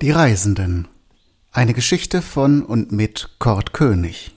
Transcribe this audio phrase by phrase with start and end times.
[0.00, 0.86] Die Reisenden.
[1.50, 4.30] Eine Geschichte von und mit Kurt König.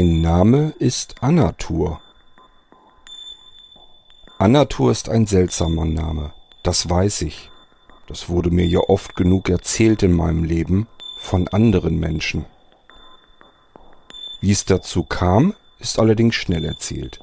[0.00, 2.00] Mein Name ist Anatur.
[4.38, 7.50] Anatur ist ein seltsamer Name, das weiß ich.
[8.06, 10.86] Das wurde mir ja oft genug erzählt in meinem Leben
[11.18, 12.46] von anderen Menschen.
[14.40, 17.20] Wie es dazu kam, ist allerdings schnell erzählt.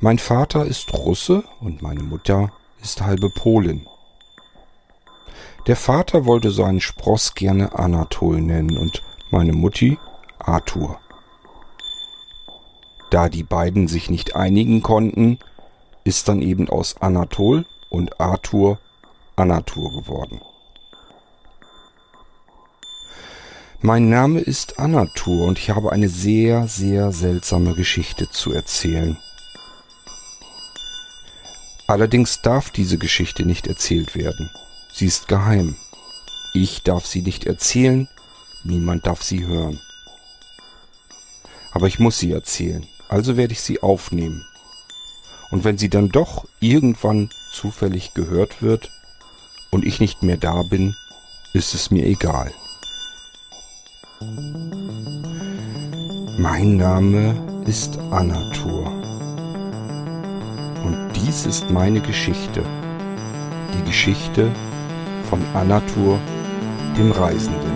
[0.00, 2.50] Mein Vater ist Russe und meine Mutter
[2.82, 3.86] ist halbe Polin.
[5.68, 9.96] Der Vater wollte seinen Spross gerne Anatol nennen und meine Mutti
[10.40, 10.98] Arthur.
[13.14, 15.38] Da die beiden sich nicht einigen konnten,
[16.02, 18.80] ist dann eben aus Anatol und Arthur
[19.36, 20.40] Anatur geworden.
[23.80, 29.16] Mein Name ist Anatur und ich habe eine sehr, sehr seltsame Geschichte zu erzählen.
[31.86, 34.50] Allerdings darf diese Geschichte nicht erzählt werden.
[34.92, 35.76] Sie ist geheim.
[36.52, 38.08] Ich darf sie nicht erzählen,
[38.64, 39.78] niemand darf sie hören.
[41.70, 44.44] Aber ich muss sie erzählen, also werde ich sie aufnehmen.
[45.50, 48.90] Und wenn sie dann doch irgendwann zufällig gehört wird
[49.70, 50.94] und ich nicht mehr da bin,
[51.52, 52.52] ist es mir egal.
[56.38, 58.86] Mein Name ist Anatur.
[60.84, 62.64] Und dies ist meine Geschichte.
[63.78, 64.50] Die Geschichte
[65.28, 66.18] von Anatur,
[66.96, 67.60] dem Reisenden.
[67.60, 67.73] Reisenden.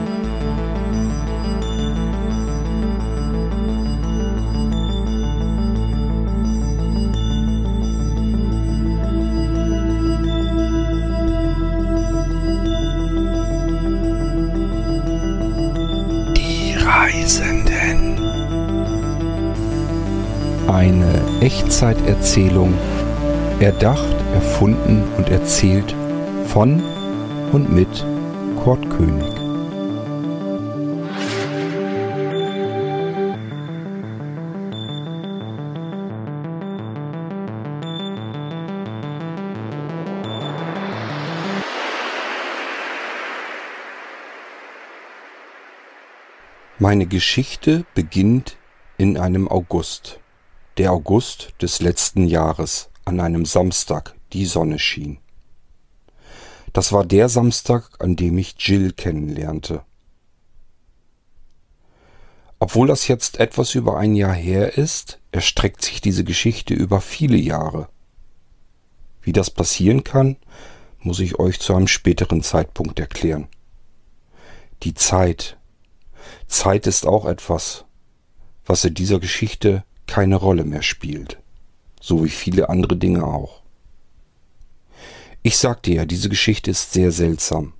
[21.41, 22.75] Echtzeiterzählung,
[23.61, 25.95] erdacht, erfunden und erzählt
[26.47, 26.83] von
[27.53, 28.05] und mit
[28.57, 29.25] Kurt König.
[46.81, 48.57] Meine Geschichte beginnt
[48.97, 50.19] in einem August.
[50.79, 55.19] Der August des letzten Jahres, an einem Samstag, die Sonne schien.
[56.73, 59.83] Das war der Samstag, an dem ich Jill kennenlernte.
[62.61, 67.39] Obwohl das jetzt etwas über ein Jahr her ist, erstreckt sich diese Geschichte über viele
[67.39, 67.89] Jahre.
[69.21, 70.37] Wie das passieren kann,
[71.01, 73.49] muss ich euch zu einem späteren Zeitpunkt erklären.
[74.85, 75.59] Die Zeit,
[76.47, 77.85] Zeit ist auch etwas,
[78.65, 81.39] was in dieser Geschichte keine Rolle mehr spielt,
[82.01, 83.63] so wie viele andere Dinge auch.
[85.43, 87.75] Ich sagte ja, diese Geschichte ist sehr seltsam.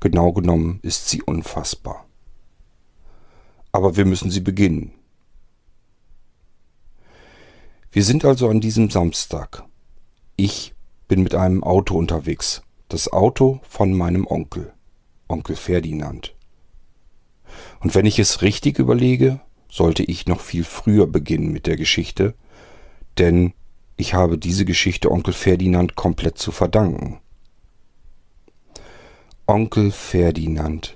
[0.00, 2.06] Genau genommen ist sie unfassbar.
[3.72, 4.92] Aber wir müssen sie beginnen.
[7.92, 9.64] Wir sind also an diesem Samstag.
[10.36, 10.74] Ich
[11.08, 12.62] bin mit einem Auto unterwegs.
[12.88, 14.72] Das Auto von meinem Onkel,
[15.28, 16.34] Onkel Ferdinand.
[17.80, 19.40] Und wenn ich es richtig überlege,
[19.70, 22.34] sollte ich noch viel früher beginnen mit der Geschichte,
[23.18, 23.52] denn
[23.96, 27.20] ich habe diese Geschichte Onkel Ferdinand komplett zu verdanken.
[29.46, 30.94] Onkel Ferdinand.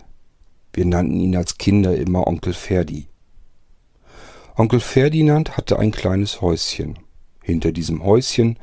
[0.73, 3.09] Wir nannten ihn als Kinder immer Onkel Ferdi.
[4.57, 6.99] Onkel Ferdinand hatte ein kleines Häuschen.
[7.43, 8.59] Hinter diesem Häuschen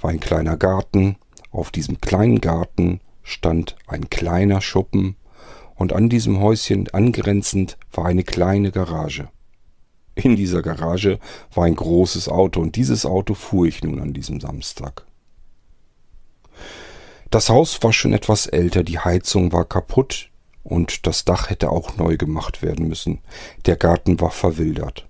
[0.00, 1.16] war ein kleiner Garten.
[1.50, 5.16] Auf diesem kleinen Garten stand ein kleiner Schuppen
[5.74, 9.28] und an diesem Häuschen angrenzend war eine kleine Garage.
[10.14, 11.18] In dieser Garage
[11.52, 15.04] war ein großes Auto und dieses Auto fuhr ich nun an diesem Samstag.
[17.30, 20.30] Das Haus war schon etwas älter, die Heizung war kaputt
[20.62, 23.20] und das Dach hätte auch neu gemacht werden müssen.
[23.66, 25.08] Der Garten war verwildert.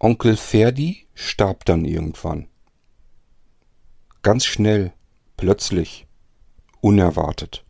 [0.00, 2.48] Onkel Ferdi starb dann irgendwann.
[4.22, 4.92] Ganz schnell,
[5.36, 6.06] plötzlich,
[6.80, 7.64] unerwartet.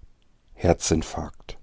[0.55, 1.59] Herzinfarkt.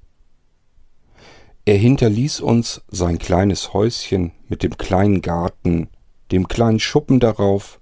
[1.69, 5.87] Er hinterließ uns sein kleines Häuschen mit dem kleinen Garten,
[6.31, 7.79] dem kleinen Schuppen darauf,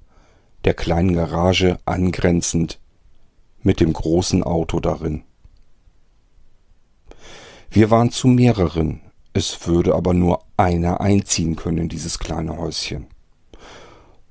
[0.65, 2.81] der kleinen Garage angrenzend,
[3.61, 5.23] mit dem großen Auto darin.
[7.69, 8.99] Wir waren zu mehreren,
[9.31, 13.07] es würde aber nur einer einziehen können in dieses kleine Häuschen.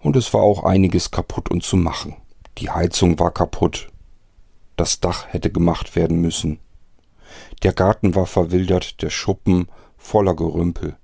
[0.01, 2.15] Und es war auch einiges kaputt und zu machen.
[2.59, 3.91] Die Heizung war kaputt,
[4.77, 6.59] das Dach hätte gemacht werden müssen.
[7.63, 10.97] Der Garten war verwildert, der Schuppen voller Gerümpel.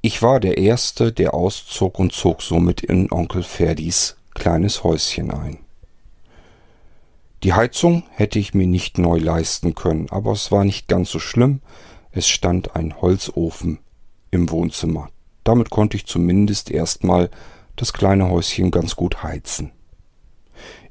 [0.00, 5.58] Ich war der Erste, der auszog und zog somit in Onkel Ferdis kleines Häuschen ein.
[7.42, 11.18] Die Heizung hätte ich mir nicht neu leisten können, aber es war nicht ganz so
[11.18, 11.60] schlimm,
[12.10, 13.78] es stand ein Holzofen
[14.30, 15.10] im Wohnzimmer.
[15.44, 17.30] Damit konnte ich zumindest erstmal
[17.76, 19.72] das kleine Häuschen ganz gut heizen.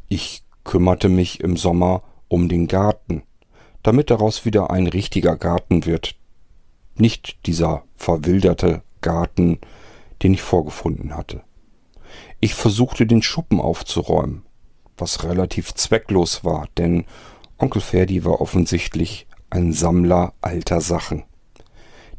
[0.08, 3.24] Ich kümmerte mich im Sommer um den Garten,
[3.83, 6.16] damit daraus wieder ein richtiger Garten wird,
[6.95, 9.60] nicht dieser verwilderte Garten,
[10.24, 11.42] den ich vorgefunden hatte.
[12.39, 14.44] Ich versuchte den Schuppen aufzuräumen,
[14.98, 17.06] was relativ zwecklos war, denn
[17.57, 21.24] Onkel Ferdi war offensichtlich ein Sammler alter Sachen.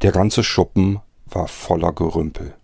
[0.02, 2.54] Der ganze Schuppen war voller Gerümpel.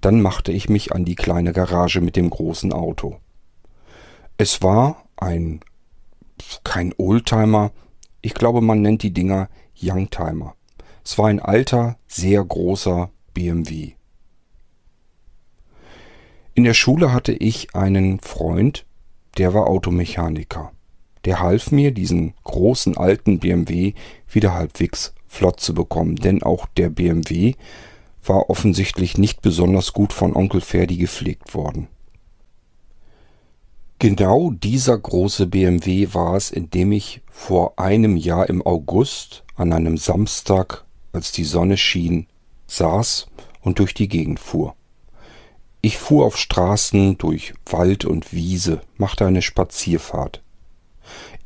[0.00, 3.18] Dann machte ich mich an die kleine Garage mit dem großen Auto.
[4.38, 5.60] Es war ein
[6.64, 7.72] kein Oldtimer,
[8.20, 9.48] ich glaube man nennt die Dinger
[9.80, 10.54] Youngtimer.
[11.04, 13.92] Es war ein alter, sehr großer BMW.
[16.54, 18.86] In der Schule hatte ich einen Freund,
[19.38, 20.72] der war Automechaniker.
[21.24, 23.94] Der half mir, diesen großen alten BMW
[24.28, 27.54] wieder halbwegs flott zu bekommen, denn auch der BMW
[28.24, 31.88] war offensichtlich nicht besonders gut von Onkel Ferdi gepflegt worden.
[34.02, 39.72] Genau dieser große BMW war es, in dem ich vor einem Jahr im August an
[39.72, 42.26] einem Samstag, als die Sonne schien,
[42.66, 43.28] saß
[43.60, 44.74] und durch die Gegend fuhr.
[45.82, 50.42] Ich fuhr auf Straßen durch Wald und Wiese, machte eine Spazierfahrt.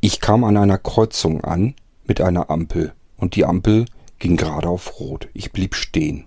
[0.01, 1.75] Ich kam an einer Kreuzung an
[2.07, 3.85] mit einer Ampel und die Ampel
[4.19, 5.29] ging gerade auf Rot.
[5.35, 6.25] Ich blieb stehen.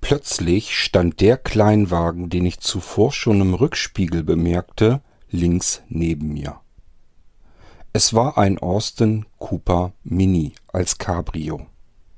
[0.00, 5.00] Plötzlich stand der Kleinwagen, den ich zuvor schon im Rückspiegel bemerkte,
[5.30, 6.60] links neben mir.
[7.92, 11.66] Es war ein Austin Cooper Mini als Cabrio.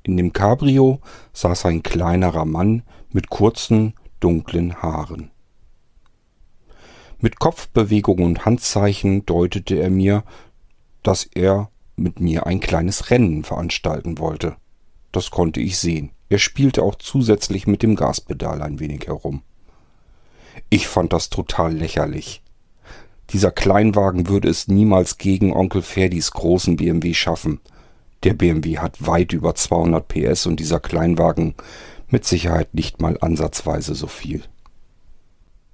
[0.03, 1.01] In dem Cabrio
[1.33, 5.31] saß ein kleinerer Mann mit kurzen, dunklen Haaren.
[7.19, 10.25] Mit Kopfbewegungen und Handzeichen deutete er mir,
[11.03, 14.57] dass er mit mir ein kleines Rennen veranstalten wollte.
[15.13, 16.11] Das konnte ich sehen.
[16.31, 19.43] Er spielte auch zusätzlich mit dem Gaspedal ein wenig herum.
[20.71, 22.43] Ich fand das total lächerlich.
[23.31, 27.61] Dieser Kleinwagen würde es niemals gegen Onkel Ferdis großen BMW schaffen.
[28.23, 31.55] Der BMW hat weit über 200 PS und dieser Kleinwagen
[32.09, 34.43] mit Sicherheit nicht mal ansatzweise so viel.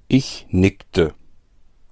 [0.08, 1.12] Ich nickte,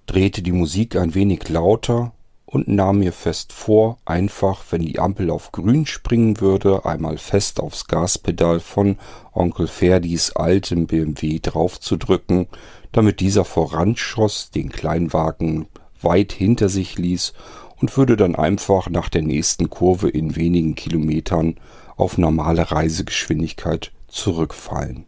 [0.07, 2.13] drehte die Musik ein wenig lauter
[2.55, 7.58] und nahm mir fest vor, einfach, wenn die Ampel auf grün springen würde, einmal fest
[7.58, 8.96] aufs Gaspedal von
[9.32, 12.46] Onkel Ferdis altem BMW draufzudrücken,
[12.93, 15.67] damit dieser voranschoss, den Kleinwagen
[16.01, 17.32] weit hinter sich ließ
[17.81, 21.56] und würde dann einfach nach der nächsten Kurve in wenigen Kilometern
[21.96, 25.06] auf normale Reisegeschwindigkeit zurückfallen.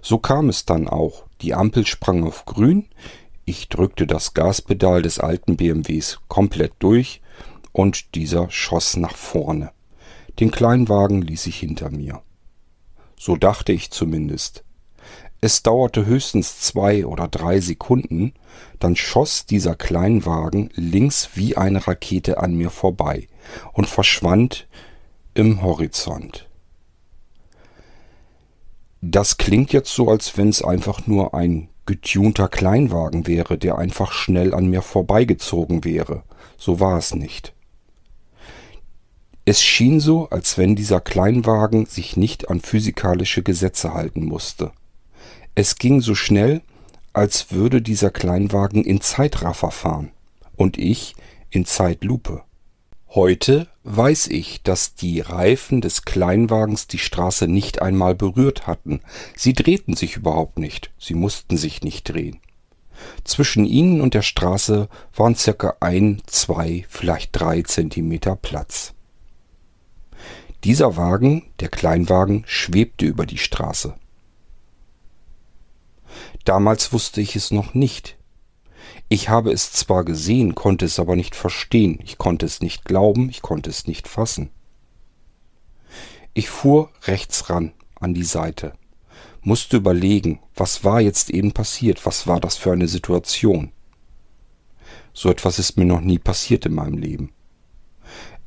[0.00, 1.24] So kam es dann auch.
[1.40, 2.86] Die Ampel sprang auf grün,
[3.44, 7.20] ich drückte das Gaspedal des alten BMWs komplett durch
[7.72, 9.72] und dieser schoss nach vorne.
[10.38, 12.22] Den Kleinwagen ließ ich hinter mir.
[13.18, 14.64] So dachte ich zumindest.
[15.40, 18.32] Es dauerte höchstens zwei oder drei Sekunden,
[18.78, 23.26] dann schoss dieser Kleinwagen links wie eine Rakete an mir vorbei
[23.72, 24.68] und verschwand
[25.34, 26.48] im Horizont.
[29.00, 34.12] Das klingt jetzt so, als wenn es einfach nur ein getunter Kleinwagen wäre, der einfach
[34.12, 36.22] schnell an mir vorbeigezogen wäre.
[36.56, 37.54] So war es nicht.
[39.44, 44.70] Es schien so, als wenn dieser Kleinwagen sich nicht an physikalische Gesetze halten musste.
[45.56, 46.62] Es ging so schnell,
[47.12, 50.12] als würde dieser Kleinwagen in Zeitraffer fahren
[50.56, 51.14] und ich
[51.50, 52.42] in Zeitlupe.
[53.08, 59.00] Heute weiß ich, dass die Reifen des Kleinwagens die Straße nicht einmal berührt hatten.
[59.36, 60.92] Sie drehten sich überhaupt nicht.
[60.98, 62.40] Sie mussten sich nicht drehen.
[63.24, 68.94] Zwischen ihnen und der Straße waren circa ein, zwei, vielleicht drei Zentimeter Platz.
[70.62, 73.94] Dieser Wagen, der Kleinwagen, schwebte über die Straße.
[76.44, 78.16] Damals wusste ich es noch nicht.
[79.08, 83.28] Ich habe es zwar gesehen, konnte es aber nicht verstehen, ich konnte es nicht glauben,
[83.28, 84.50] ich konnte es nicht fassen.
[86.34, 88.72] Ich fuhr rechts ran an die Seite,
[89.42, 93.72] musste überlegen, was war jetzt eben passiert, was war das für eine Situation.
[95.12, 97.32] So etwas ist mir noch nie passiert in meinem Leben.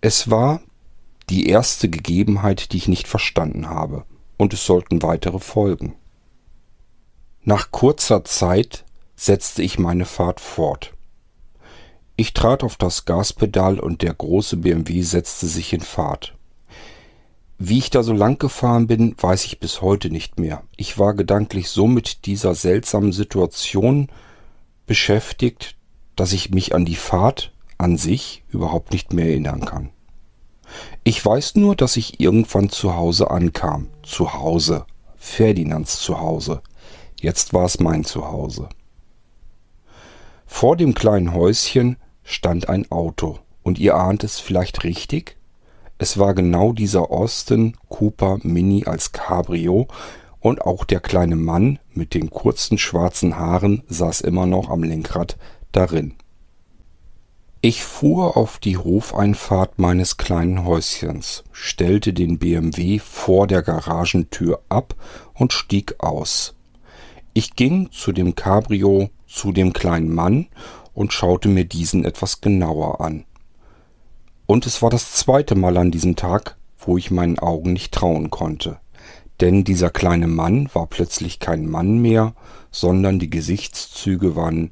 [0.02, 0.62] Es war
[1.30, 4.06] die erste Gegebenheit, die ich nicht verstanden habe,
[4.38, 5.96] und es sollten weitere folgen.
[7.44, 8.85] Nach kurzer Zeit
[9.16, 10.94] setzte ich meine Fahrt fort.
[12.18, 16.36] Ich trat auf das Gaspedal und der große BMW setzte sich in Fahrt.
[17.58, 20.64] Wie ich da so lang gefahren bin, weiß ich bis heute nicht mehr.
[20.76, 24.10] Ich war gedanklich so mit dieser seltsamen Situation
[24.86, 25.76] beschäftigt,
[26.16, 29.90] dass ich mich an die Fahrt an sich überhaupt nicht mehr erinnern kann.
[31.04, 33.88] Ich weiß nur, dass ich irgendwann zu Hause ankam.
[34.04, 34.86] Zu Hause.
[35.18, 36.62] Ferdinands Zuhause.
[37.20, 38.70] Jetzt war es mein Zuhause.
[40.58, 43.40] Vor dem kleinen Häuschen stand ein Auto.
[43.62, 45.36] Und ihr ahnt es vielleicht richtig?
[45.98, 49.90] Es war genau dieser Austin Cooper Mini als Cabrio
[50.40, 55.38] und auch der kleine Mann mit den kurzen schwarzen Haaren saß immer noch am Lenkrad
[55.74, 56.14] darin.
[57.60, 64.96] Ich fuhr auf die Hofeinfahrt meines kleinen Häuschens, stellte den BMW vor der Garagentür ab
[65.34, 66.56] und stieg aus.
[67.34, 70.48] Ich ging zu dem Cabrio, zu dem kleinen Mann
[70.94, 73.26] und schaute mir diesen etwas genauer an.
[74.46, 78.30] Und es war das zweite Mal an diesem Tag, wo ich meinen Augen nicht trauen
[78.30, 78.80] konnte.
[79.42, 82.34] Denn dieser kleine Mann war plötzlich kein Mann mehr,
[82.72, 84.72] sondern die Gesichtszüge waren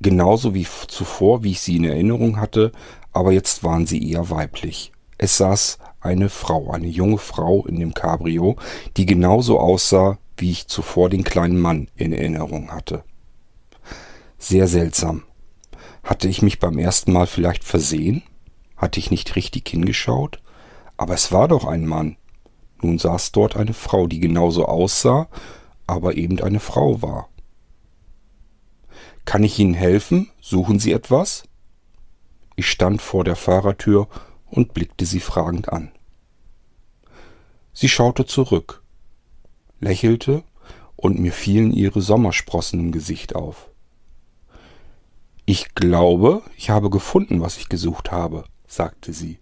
[0.00, 2.72] genauso wie zuvor, wie ich sie in Erinnerung hatte,
[3.12, 4.90] aber jetzt waren sie eher weiblich.
[5.18, 8.56] Es saß eine Frau, eine junge Frau in dem Cabrio,
[8.96, 13.04] die genauso aussah, wie ich zuvor den kleinen Mann in Erinnerung hatte.
[14.46, 15.22] Sehr seltsam.
[16.02, 18.22] Hatte ich mich beim ersten Mal vielleicht versehen?
[18.76, 20.42] Hatte ich nicht richtig hingeschaut?
[20.98, 22.18] Aber es war doch ein Mann.
[22.82, 25.28] Nun saß dort eine Frau, die genauso aussah,
[25.86, 27.30] aber eben eine Frau war.
[29.24, 30.28] Kann ich Ihnen helfen?
[30.42, 31.44] Suchen Sie etwas?
[32.54, 34.08] Ich stand vor der Fahrertür
[34.50, 35.90] und blickte sie fragend an.
[37.72, 38.82] Sie schaute zurück,
[39.80, 40.44] lächelte,
[40.96, 43.70] und mir fielen ihre Sommersprossen im Gesicht auf.
[45.46, 49.38] Ich glaube, ich habe gefunden, was ich gesucht habe, sagte sie.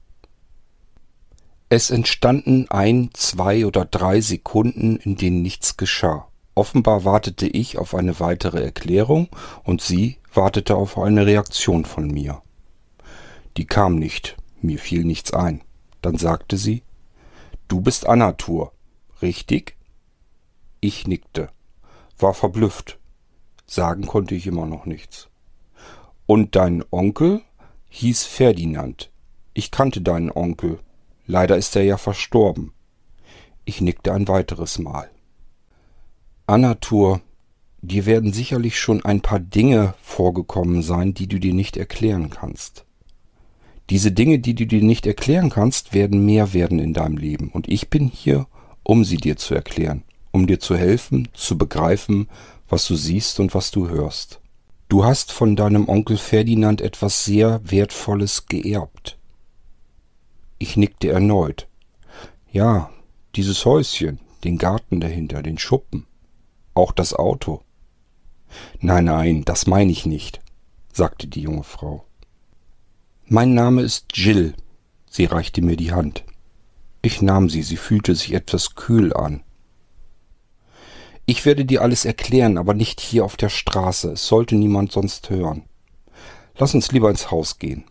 [1.69, 6.27] Es entstanden ein, zwei oder drei Sekunden, in denen nichts geschah.
[6.55, 9.29] Offenbar wartete ich auf eine weitere Erklärung
[9.63, 12.43] und sie wartete auf eine Reaktion von mir.
[13.57, 15.63] Die kam nicht, mir fiel nichts ein.
[16.03, 16.83] Dann sagte sie,
[17.69, 18.73] Du bist Anatur,
[19.23, 19.77] richtig?
[20.81, 21.49] Ich nickte,
[22.19, 22.99] war verblüfft.
[23.67, 25.29] Sagen konnte ich immer noch nichts.
[26.33, 27.43] Und dein Onkel
[27.91, 29.11] hieß Ferdinand,
[29.53, 30.79] ich kannte deinen Onkel.
[31.27, 32.73] Leider ist er ja verstorben.
[33.67, 35.11] Ich nickte ein weiteres Mal.
[36.47, 37.21] Anatur,
[37.83, 42.87] dir werden sicherlich schon ein paar Dinge vorgekommen sein, die du dir nicht erklären kannst.
[43.91, 47.51] Diese Dinge, die du dir nicht erklären kannst, werden mehr werden in deinem Leben.
[47.51, 48.47] Und ich bin hier,
[48.83, 52.31] um sie dir zu erklären, um dir zu helfen, zu begreifen,
[52.71, 54.42] was du siehst und was du hörst.
[54.93, 59.17] Du hast von deinem Onkel Ferdinand etwas sehr Wertvolles geerbt.
[60.59, 61.67] Ich nickte erneut.
[62.51, 62.91] Ja,
[63.35, 66.07] dieses Häuschen, den Garten dahinter, den Schuppen,
[66.75, 67.63] auch das Auto.
[68.81, 70.43] Nein, nein, das meine ich nicht,
[70.93, 72.05] sagte die junge Frau.
[73.25, 74.53] Mein Name ist Jill.
[75.09, 76.23] Sie reichte mir die Hand.
[77.01, 79.43] Ich nahm sie, sie fühlte sich etwas kühl an.
[81.25, 84.13] Ich werde dir alles erklären, aber nicht hier auf der Straße.
[84.13, 85.65] Es sollte niemand sonst hören.
[86.57, 87.85] Lass uns lieber ins Haus gehen.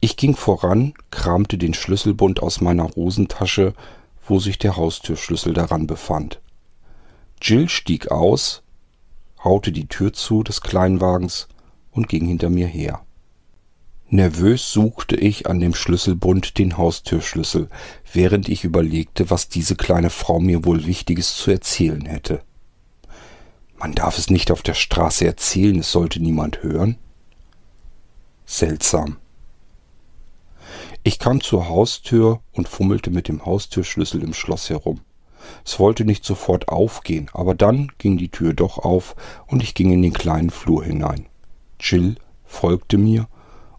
[0.00, 3.74] Ich ging voran, kramte den Schlüsselbund aus meiner Hosentasche,
[4.26, 6.40] wo sich der Haustürschlüssel daran befand.
[7.40, 8.62] Jill stieg aus,
[9.42, 11.48] haute die Tür zu des Kleinwagens
[11.90, 13.04] und ging hinter mir her.
[14.12, 17.70] Nervös suchte ich an dem Schlüsselbund den Haustürschlüssel,
[18.12, 22.42] während ich überlegte, was diese kleine Frau mir wohl Wichtiges zu erzählen hätte.
[23.78, 26.98] Man darf es nicht auf der Straße erzählen, es sollte niemand hören.
[28.44, 29.16] Seltsam.
[31.04, 35.00] Ich kam zur Haustür und fummelte mit dem Haustürschlüssel im Schloss herum.
[35.64, 39.16] Es wollte nicht sofort aufgehen, aber dann ging die Tür doch auf
[39.46, 41.24] und ich ging in den kleinen Flur hinein.
[41.80, 43.26] Jill folgte mir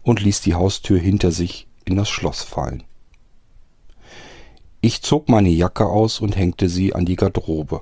[0.04, 2.84] und ließ die Haustür hinter sich in das Schloss fallen.
[4.80, 7.80] Ich zog meine Jacke aus und hängte sie an die Garderobe.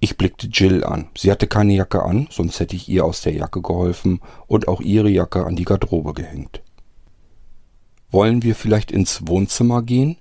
[0.00, 1.08] Ich blickte Jill an.
[1.16, 4.80] Sie hatte keine Jacke an, sonst hätte ich ihr aus der Jacke geholfen und auch
[4.80, 6.62] ihre Jacke an die Garderobe gehängt.
[8.10, 10.16] Wollen wir vielleicht ins Wohnzimmer gehen?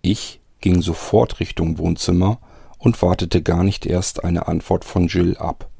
[0.00, 2.40] Ich ging sofort Richtung Wohnzimmer
[2.78, 5.70] und wartete gar nicht erst eine Antwort von Jill ab.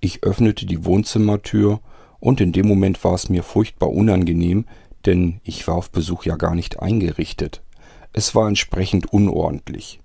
[0.00, 1.80] Ich öffnete die Wohnzimmertür
[2.20, 4.66] und in dem Moment war es mir furchtbar unangenehm,
[5.04, 7.62] denn ich war auf Besuch ja gar nicht eingerichtet.
[8.12, 10.00] Es war entsprechend unordentlich.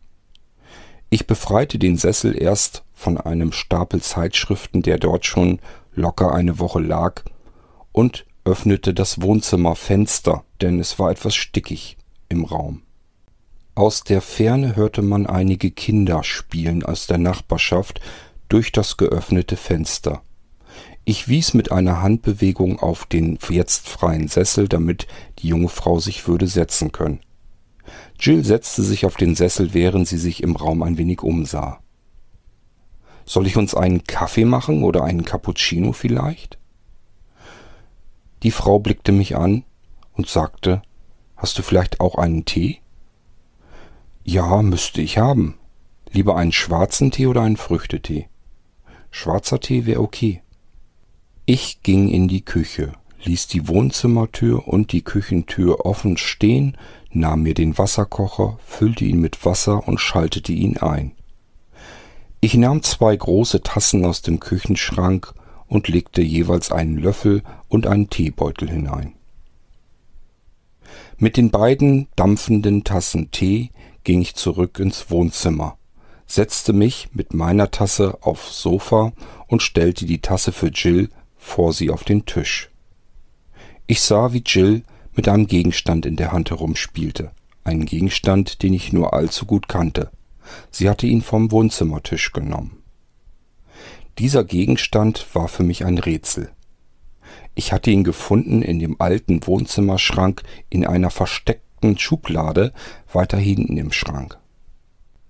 [1.10, 5.60] Ich befreite den Sessel erst von einem Stapel Zeitschriften, der dort schon
[5.94, 7.24] locker eine Woche lag,
[7.92, 11.98] und öffnete das Wohnzimmerfenster, denn es war etwas stickig
[12.30, 12.84] im Raum.
[13.76, 18.02] Aus der Ferne hörte man einige Kinder spielen aus der Nachbarschaft
[18.50, 20.22] durch das geöffnete Fenster.
[21.04, 25.08] Ich wies mit einer Handbewegung auf den jetzt freien Sessel, damit
[25.40, 27.20] die junge Frau sich würde setzen können.
[28.20, 31.80] Jill setzte sich auf den Sessel, während sie sich im Raum ein wenig umsah.
[33.26, 36.60] Soll ich uns einen Kaffee machen oder einen Cappuccino vielleicht?
[38.44, 39.64] Die Frau blickte mich an
[40.14, 40.82] und sagte,
[41.42, 42.82] Hast du vielleicht auch einen Tee?
[44.24, 45.58] Ja, müsste ich haben.
[46.12, 48.30] Lieber einen schwarzen Tee oder einen Früchtetee?
[49.10, 50.44] Schwarzer Tee wäre okay.
[51.54, 52.94] Ich ging in die Küche,
[53.26, 56.78] ließ die Wohnzimmertür und die Küchentür offen stehen,
[57.12, 61.12] nahm mir den Wasserkocher, füllte ihn mit Wasser und schaltete ihn ein.
[62.40, 65.34] Ich nahm zwei große Tassen aus dem Küchenschrank
[65.68, 69.12] und legte jeweils einen Löffel und einen Teebeutel hinein.
[71.18, 73.72] Mit den beiden dampfenden Tassen Tee
[74.06, 75.78] ging ich zurück ins Wohnzimmer,
[76.28, 79.12] setzte mich mit meiner Tasse aufs Sofa
[79.48, 81.10] und stellte die Tasse für Jill
[81.42, 82.70] vor sie auf den Tisch.
[83.88, 87.32] Ich sah, wie Jill mit einem Gegenstand in der Hand herumspielte,
[87.66, 90.12] einen Gegenstand, den ich nur allzu gut kannte.
[90.70, 92.84] Sie hatte ihn vom Wohnzimmertisch genommen.
[94.18, 96.52] Dieser Gegenstand war für mich ein Rätsel.
[97.56, 102.72] Ich hatte ihn gefunden in dem alten Wohnzimmerschrank in einer versteckten Schublade
[103.12, 104.38] weiter hinten im Schrank.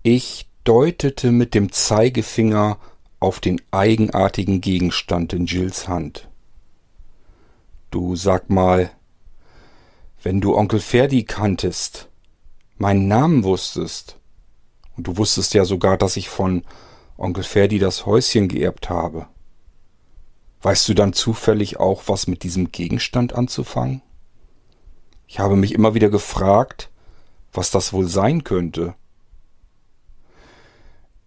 [0.04, 2.78] Ich deutete mit dem Zeigefinger
[3.22, 6.28] auf den eigenartigen Gegenstand in Jills Hand.
[7.92, 8.92] Du sag mal,
[10.24, 12.10] wenn du Onkel Ferdi kanntest,
[12.78, 14.18] meinen Namen wusstest,
[14.98, 16.64] und du wusstest ja sogar, dass ich von
[17.16, 19.28] Onkel Ferdi das Häuschen geerbt habe,
[20.64, 24.02] weißt du dann zufällig auch, was mit diesem Gegenstand anzufangen?
[25.28, 26.90] Ich habe mich immer wieder gefragt,
[27.54, 28.96] was das wohl sein könnte.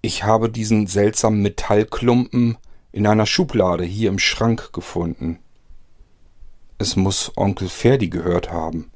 [0.04, 2.58] Ich habe diesen seltsamen Metallklumpen
[2.92, 5.38] in einer Schublade hier im Schrank gefunden.
[6.76, 8.90] Es muss Onkel Ferdi gehört haben.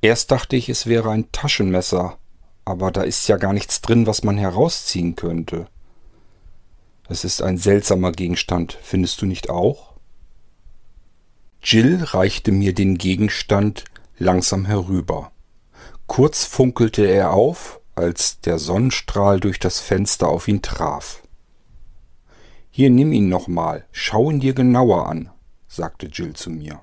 [0.00, 2.18] Erst dachte ich, es wäre ein Taschenmesser,
[2.64, 5.68] aber da ist ja gar nichts drin, was man herausziehen könnte.
[7.08, 9.92] Es ist ein seltsamer Gegenstand, findest du nicht auch?
[11.62, 13.84] Jill reichte mir den Gegenstand
[14.18, 15.30] langsam herüber.
[16.08, 21.22] Kurz funkelte er auf, als der Sonnenstrahl durch das Fenster auf ihn traf.
[22.70, 25.30] Hier nimm ihn nochmal, schau ihn dir genauer an,
[25.66, 26.80] sagte Jill zu mir.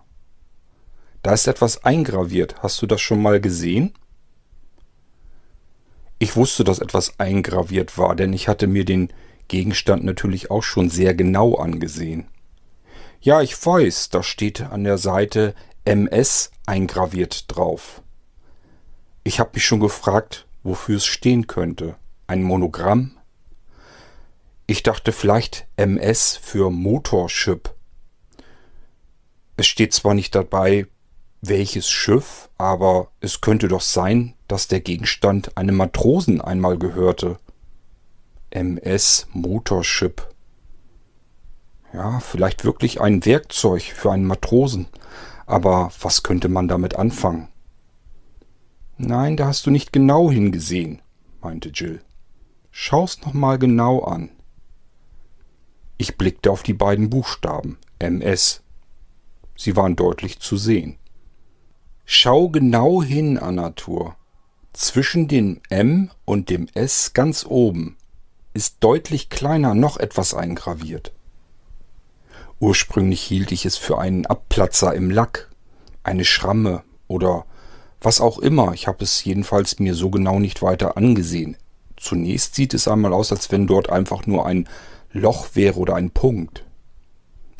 [1.24, 2.62] Da ist etwas eingraviert.
[2.62, 3.94] Hast du das schon mal gesehen?
[6.20, 9.12] Ich wusste, dass etwas eingraviert war, denn ich hatte mir den
[9.48, 12.28] Gegenstand natürlich auch schon sehr genau angesehen.
[13.22, 18.02] Ja, ich weiß, da steht an der Seite MS eingraviert drauf.
[19.24, 21.96] Ich habe mich schon gefragt, wofür es stehen könnte.
[22.28, 23.12] Ein Monogramm?
[24.66, 27.74] Ich dachte vielleicht MS für Motorship.
[29.58, 30.88] Es steht zwar nicht dabei,
[31.42, 37.38] welches Schiff, aber es könnte doch sein, dass der Gegenstand einem Matrosen einmal gehörte.
[38.50, 40.28] MS Motorship.
[41.94, 44.88] Ja, vielleicht wirklich ein Werkzeug für einen Matrosen.
[45.46, 47.50] Aber was könnte man damit anfangen?
[48.98, 51.02] Nein, da hast du nicht genau hingesehen,
[51.42, 52.02] meinte Jill.
[52.72, 54.30] Schau's noch mal genau an.
[55.98, 58.62] Ich blickte auf die beiden Buchstaben MS
[59.56, 60.98] Sie waren deutlich zu sehen.
[62.06, 64.16] Schau genau hin, Anatur.
[64.74, 67.96] Zwischen dem M und dem S ganz oben
[68.54, 71.14] ist deutlich kleiner noch etwas eingraviert.
[72.60, 75.50] Ursprünglich hielt ich es für einen Abplatzer im Lack,
[76.04, 77.46] eine Schramme oder
[78.06, 81.58] Was auch immer, ich habe es jedenfalls mir so genau nicht weiter angesehen.
[81.98, 84.70] Zunächst sieht es einmal aus, als wenn dort einfach nur ein
[85.12, 86.64] Loch wäre oder ein Punkt.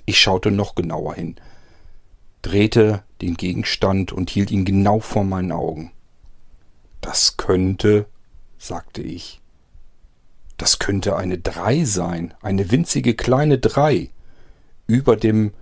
[0.06, 1.38] Ich schaute noch genauer hin,
[2.44, 5.92] drehte den Gegenstand und hielt ihn genau vor meinen Augen.
[7.02, 8.06] Das könnte,
[8.60, 9.42] sagte ich,
[10.58, 14.12] das könnte eine Drei sein, eine winzige kleine Drei.
[14.86, 15.54] Über dem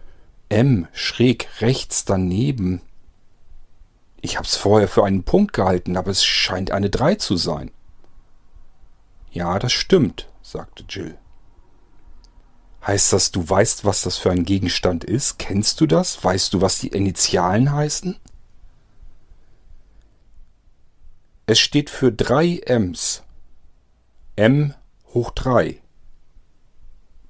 [0.49, 2.81] M schräg rechts daneben.
[4.23, 7.71] Ich hab's vorher für einen Punkt gehalten, aber es scheint eine Drei zu sein.
[9.31, 11.17] Ja, das stimmt, sagte Jill.
[12.87, 15.39] Heißt das, du weißt, was das für ein Gegenstand ist?
[15.39, 16.23] Kennst du das?
[16.23, 18.17] Weißt du, was die Initialen heißen?
[21.45, 23.23] Es steht für drei Ms.
[24.37, 24.73] M
[25.13, 25.81] hoch drei.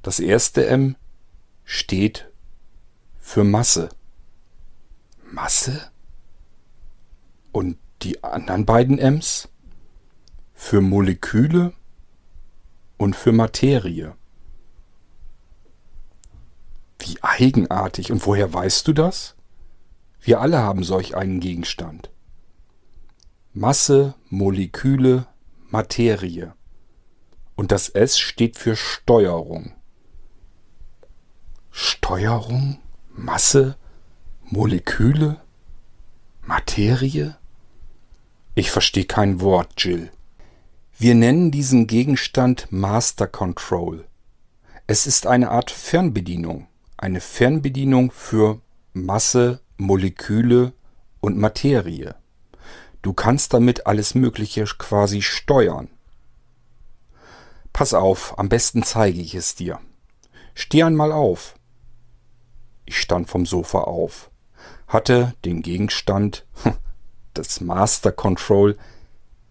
[0.03, 0.95] Das erste M
[1.65, 2.29] steht
[3.19, 3.89] für Masse.
[5.32, 5.92] Masse?
[7.53, 9.47] Und die anderen beiden Ms?
[10.53, 11.71] Für Moleküle
[12.97, 14.15] und für Materie.
[16.99, 18.11] Wie eigenartig.
[18.11, 19.35] Und woher weißt du das?
[20.19, 22.09] Wir alle haben solch einen Gegenstand.
[23.53, 25.27] Masse, Moleküle,
[25.69, 26.53] Materie.
[27.55, 29.73] Und das S steht für Steuerung.
[31.69, 32.79] Steuerung?
[33.11, 33.77] Masse?
[34.43, 35.39] Moleküle?
[36.41, 37.37] Materie?
[38.55, 40.11] Ich verstehe kein Wort, Jill.
[40.97, 44.05] Wir nennen diesen Gegenstand Master Control.
[44.85, 46.67] Es ist eine Art Fernbedienung
[47.03, 48.61] eine Fernbedienung für
[48.93, 50.71] Masse, Moleküle
[51.19, 52.15] und Materie.
[53.01, 55.89] Du kannst damit alles Mögliche quasi steuern.
[57.73, 59.81] Pass auf, am besten zeige ich es dir.
[60.53, 61.55] Steh einmal auf.
[62.85, 64.31] Ich stand vom Sofa auf,
[64.87, 66.45] hatte den Gegenstand,
[67.34, 68.78] das Master Control,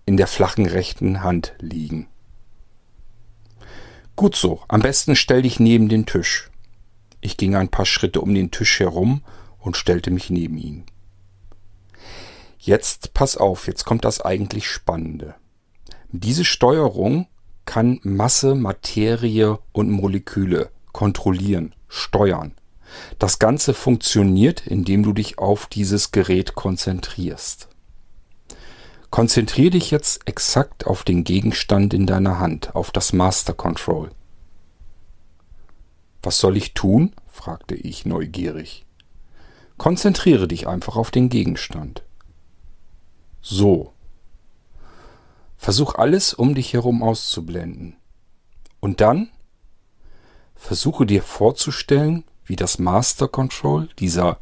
[0.04, 2.08] in der flachen rechten Hand liegen.
[4.16, 6.50] Gut so, am besten stell dich neben den Tisch.
[7.20, 9.22] Ich ging ein paar Schritte um den Tisch herum
[9.58, 10.84] und stellte mich neben ihn.
[12.58, 15.34] Jetzt pass auf, jetzt kommt das eigentlich Spannende.
[16.10, 17.26] Diese Steuerung
[17.64, 22.54] kann Masse, Materie und Moleküle kontrollieren, steuern.
[23.18, 27.68] Das Ganze funktioniert, indem du dich auf dieses Gerät konzentrierst.
[29.12, 34.10] Konzentriere dich jetzt exakt auf den Gegenstand in deiner Hand, auf das Master Control.
[36.22, 37.12] Was soll ich tun?
[37.26, 38.86] fragte ich neugierig.
[39.76, 42.02] Konzentriere dich einfach auf den Gegenstand.
[43.42, 43.92] So.
[45.58, 47.96] Versuch alles um dich herum auszublenden.
[48.80, 49.28] Und dann
[50.54, 54.38] versuche dir vorzustellen, wie das Master Control, dieser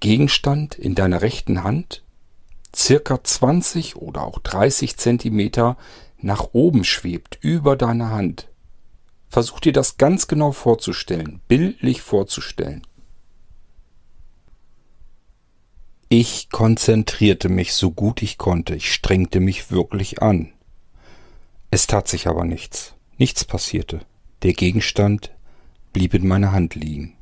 [0.00, 2.02] Gegenstand in deiner rechten Hand,
[2.78, 5.76] circa 20 oder auch 30 Zentimeter
[6.18, 8.48] nach oben schwebt über deiner Hand.
[9.28, 12.86] Versuch dir das ganz genau vorzustellen, bildlich vorzustellen.
[16.08, 20.52] Ich konzentrierte mich so gut ich konnte, ich strengte mich wirklich an.
[21.70, 24.00] Es tat sich aber nichts, nichts passierte.
[24.42, 25.32] Der Gegenstand
[25.92, 27.14] blieb in meiner Hand liegen.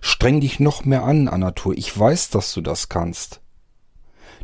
[0.00, 3.40] Streng dich noch mehr an, Anatur, ich weiß, dass du das kannst.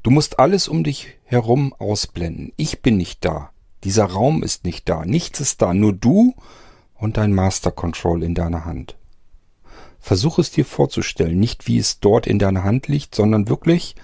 [0.05, 2.53] Du musst alles um dich herum ausblenden.
[2.59, 3.53] Ich bin nicht da.
[3.85, 6.35] Dieser Raum ist nicht da, nichts ist da, nur du
[6.95, 8.97] und dein Master Control in deiner Hand.
[9.99, 13.95] Versuch es dir vorzustellen, nicht wie es dort in deiner Hand liegt, sondern wirklich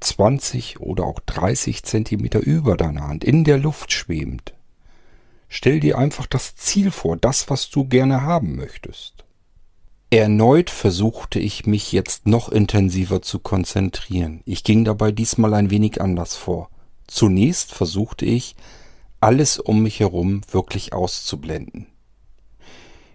[0.00, 4.54] 20 oder auch 30 Zentimeter über deiner Hand, in der Luft schwebend.
[5.50, 9.26] Stell dir einfach das Ziel vor, das, was du gerne haben möchtest.
[10.12, 14.42] Erneut versuchte ich mich jetzt noch intensiver zu konzentrieren.
[14.44, 16.68] Ich ging dabei diesmal ein wenig anders vor.
[17.06, 18.54] Zunächst versuchte ich,
[19.20, 21.86] alles um mich herum wirklich auszublenden.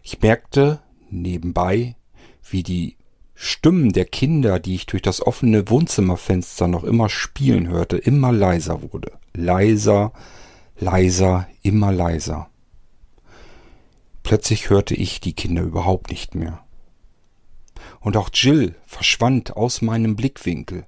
[0.02, 0.80] Ich merkte
[1.12, 1.96] nebenbei,
[2.50, 2.98] wie die
[3.36, 8.92] Stimmen der Kinder, die ich durch das offene Wohnzimmerfenster noch immer spielen hörte, immer leiser
[8.92, 9.12] wurde.
[9.36, 10.14] Leiser,
[10.80, 12.50] leiser, immer leiser.
[14.24, 16.64] Plötzlich hörte ich die Kinder überhaupt nicht mehr.
[18.08, 20.86] Und auch Jill verschwand aus meinem Blickwinkel.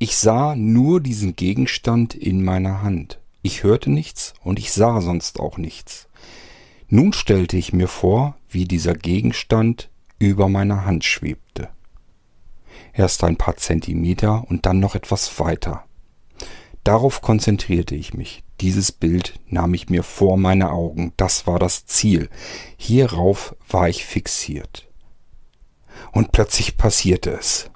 [0.00, 3.20] Ich sah nur diesen Gegenstand in meiner Hand.
[3.42, 6.08] Ich hörte nichts und ich sah sonst auch nichts.
[6.88, 11.68] Nun stellte ich mir vor, wie dieser Gegenstand über meiner Hand schwebte.
[12.92, 15.84] Erst ein paar Zentimeter und dann noch etwas weiter.
[16.82, 18.42] Darauf konzentrierte ich mich.
[18.60, 21.12] Dieses Bild nahm ich mir vor meine Augen.
[21.16, 22.28] Das war das Ziel.
[22.76, 24.87] Hierauf war ich fixiert.
[26.18, 27.70] Und plötzlich passierte es.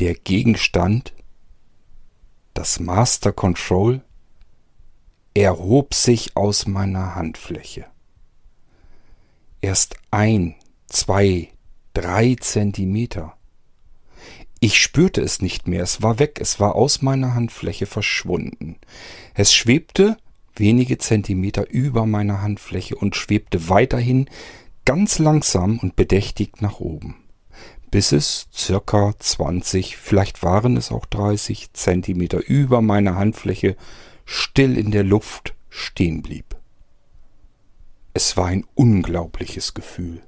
[0.00, 1.14] Der Gegenstand,
[2.52, 4.02] das Master Control,
[5.34, 7.86] erhob sich aus meiner Handfläche.
[9.60, 10.56] Erst ein,
[10.88, 11.50] zwei,
[11.94, 13.36] drei Zentimeter.
[14.58, 18.80] Ich spürte es nicht mehr, es war weg, es war aus meiner Handfläche verschwunden.
[19.34, 20.16] Es schwebte
[20.56, 24.28] wenige Zentimeter über meiner Handfläche und schwebte weiterhin
[24.84, 27.16] ganz langsam und bedächtig nach oben,
[27.90, 33.76] bis es circa 20, vielleicht waren es auch 30 Zentimeter über meiner Handfläche
[34.24, 36.56] still in der Luft stehen blieb.
[38.14, 40.22] Es war ein unglaubliches Gefühl.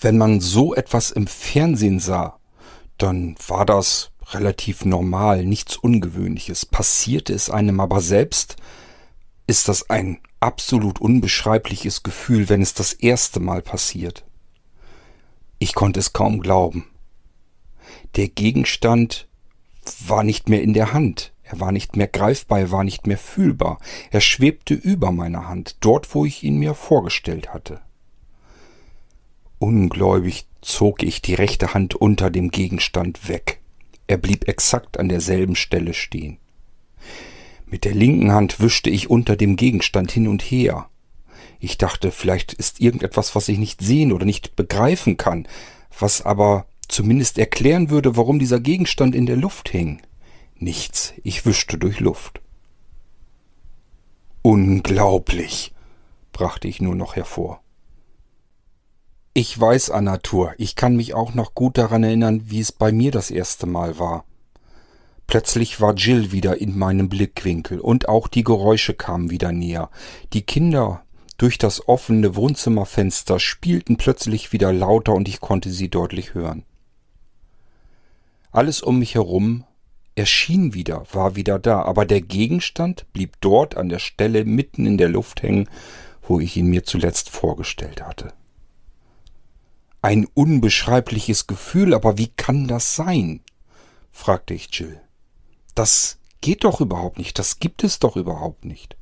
[0.00, 2.38] Wenn man so etwas im Fernsehen sah,
[2.96, 6.66] dann war das relativ normal, nichts Ungewöhnliches.
[6.66, 8.56] Passierte es einem aber selbst,
[9.46, 14.24] ist das ein absolut unbeschreibliches Gefühl, wenn es das erste Mal passiert.
[15.58, 16.84] Ich konnte es kaum glauben.
[18.16, 19.28] Der Gegenstand
[20.06, 23.18] war nicht mehr in der Hand, er war nicht mehr greifbar, er war nicht mehr
[23.18, 23.78] fühlbar,
[24.10, 27.80] er schwebte über meiner Hand, dort wo ich ihn mir vorgestellt hatte.
[29.58, 33.60] Ungläubig zog ich die rechte Hand unter dem Gegenstand weg.
[34.06, 36.38] Er blieb exakt an derselben Stelle stehen.
[37.70, 40.88] Mit der linken Hand wischte ich unter dem Gegenstand hin und her.
[41.60, 45.46] Ich dachte, vielleicht ist irgendetwas, was ich nicht sehen oder nicht begreifen kann,
[45.98, 50.00] was aber zumindest erklären würde, warum dieser Gegenstand in der Luft hing.
[50.56, 52.40] Nichts, ich wischte durch Luft.
[54.42, 55.74] Unglaublich,
[56.32, 57.60] brachte ich nur noch hervor.
[59.34, 63.10] Ich weiß, Anatur, ich kann mich auch noch gut daran erinnern, wie es bei mir
[63.10, 64.24] das erste Mal war.
[65.28, 69.90] Plötzlich war Jill wieder in meinem Blickwinkel und auch die Geräusche kamen wieder näher.
[70.32, 71.04] Die Kinder
[71.36, 76.64] durch das offene Wohnzimmerfenster spielten plötzlich wieder lauter und ich konnte sie deutlich hören.
[78.52, 79.64] Alles um mich herum
[80.14, 84.96] erschien wieder, war wieder da, aber der Gegenstand blieb dort an der Stelle mitten in
[84.96, 85.68] der Luft hängen,
[86.22, 88.32] wo ich ihn mir zuletzt vorgestellt hatte.
[90.00, 93.42] Ein unbeschreibliches Gefühl, aber wie kann das sein?
[94.10, 95.02] fragte ich Jill.
[95.78, 98.96] Das geht doch überhaupt nicht, das gibt es doch überhaupt nicht.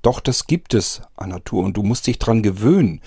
[0.00, 3.02] Doch, das gibt es, Anatur, und du musst dich dran gewöhnen,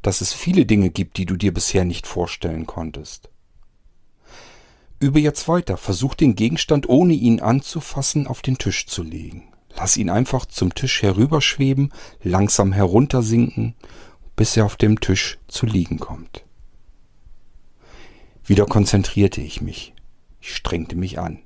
[0.00, 3.28] dass es viele Dinge gibt, die du dir bisher nicht vorstellen konntest.
[5.00, 9.52] Übe jetzt weiter, versuch den Gegenstand, ohne ihn anzufassen, auf den Tisch zu legen.
[9.74, 13.74] Lass ihn einfach zum Tisch herüberschweben, langsam heruntersinken,
[14.36, 16.44] bis er auf dem Tisch zu liegen kommt.
[18.44, 19.92] Wieder konzentrierte ich mich.
[20.40, 21.43] Ich strengte mich an.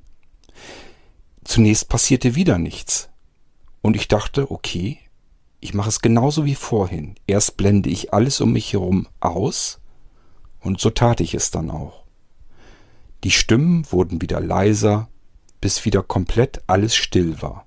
[1.45, 3.09] Zunächst passierte wieder nichts.
[3.81, 4.99] Und ich dachte, okay,
[5.61, 7.17] ich mache es genauso wie vorhin.
[7.27, 9.81] Erst blende ich alles um mich herum aus,
[10.61, 12.05] und so tat ich es dann auch.
[13.25, 15.09] Die Stimmen wurden wieder leiser,
[15.61, 17.67] bis wieder komplett alles still war.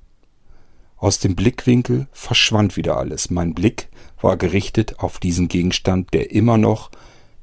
[0.97, 3.29] Aus dem Blickwinkel verschwand wieder alles.
[3.31, 3.89] Mein Blick
[4.21, 6.91] war gerichtet auf diesen Gegenstand, der immer noch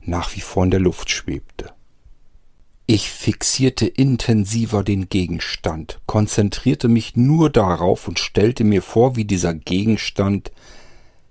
[0.00, 1.72] nach wie vor in der Luft schwebte.
[2.90, 9.52] Ich fixierte intensiver den Gegenstand, konzentrierte mich nur darauf und stellte mir vor, wie dieser
[9.52, 10.52] Gegenstand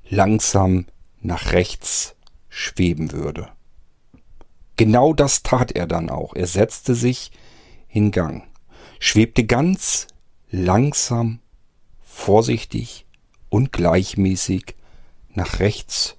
[0.07, 0.85] langsam
[1.19, 2.15] nach rechts
[2.47, 3.49] schweben würde.
[4.75, 6.35] Genau das tat er dann auch.
[6.35, 7.31] Er setzte sich
[7.89, 8.43] in Gang,
[8.99, 10.05] schwebte ganz
[10.51, 11.39] langsam,
[12.03, 13.07] vorsichtig
[13.49, 14.75] und gleichmäßig
[15.33, 16.17] nach rechts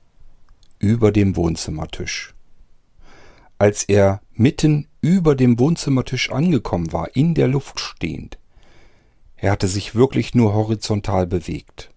[0.81, 2.35] über dem Wohnzimmertisch.
[3.58, 8.38] Als er mitten über dem Wohnzimmertisch angekommen war, in der Luft stehend.
[9.36, 11.90] Er hatte sich wirklich nur horizontal bewegt.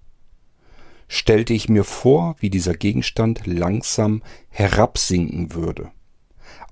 [1.07, 5.91] Stellte ich mir vor, wie dieser Gegenstand langsam herabsinken würde.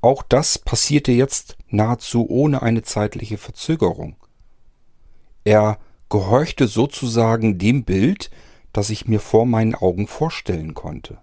[0.02, 4.16] Auch das passierte jetzt nahezu ohne eine zeitliche Verzögerung.
[5.44, 5.78] Er
[6.10, 8.32] gehorchte sozusagen dem Bild,
[8.74, 11.20] das ich mir vor meinen Augen vorstellen konnte.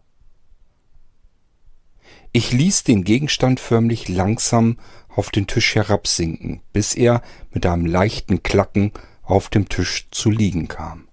[2.37, 4.77] Ich ließ den Gegenstand förmlich langsam
[5.09, 10.69] auf den Tisch herabsinken, bis er mit einem leichten Klacken auf dem Tisch zu liegen
[10.69, 11.09] kam.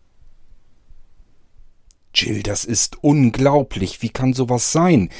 [2.13, 4.01] Jill, das ist unglaublich.
[4.01, 5.11] Wie kann sowas sein?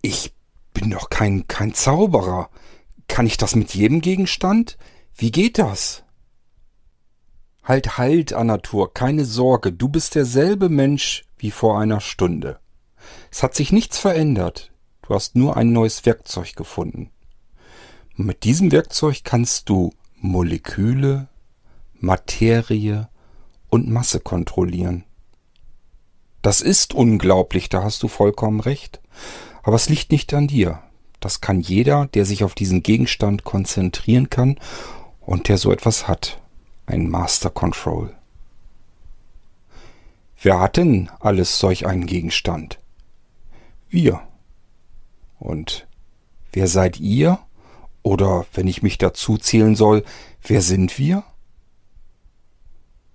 [0.00, 0.32] Ich
[0.72, 2.48] bin doch kein, kein Zauberer.
[3.06, 4.78] Kann ich das mit jedem Gegenstand?
[5.14, 6.04] Wie geht das?
[7.62, 12.60] Halt, halt, Anatur, keine Sorge, du bist derselbe Mensch wie vor einer Stunde.
[13.30, 14.70] Es hat sich nichts verändert.
[15.06, 17.10] Du hast nur ein neues Werkzeug gefunden.
[18.16, 21.28] Und mit diesem Werkzeug kannst du Moleküle,
[22.00, 23.08] Materie
[23.68, 25.04] und Masse kontrollieren.
[26.40, 29.00] Das ist unglaublich, da hast du vollkommen recht.
[29.62, 30.82] Aber es liegt nicht an dir.
[31.20, 34.58] Das kann jeder, der sich auf diesen Gegenstand konzentrieren kann
[35.20, 36.40] und der so etwas hat.
[36.86, 38.14] Ein Master Control.
[40.40, 42.78] Wer hat denn alles solch einen Gegenstand?
[43.88, 44.22] Wir.
[45.44, 45.86] Und
[46.52, 47.38] wer seid ihr?
[48.02, 50.02] Oder wenn ich mich dazu zählen soll,
[50.42, 51.22] wer sind wir?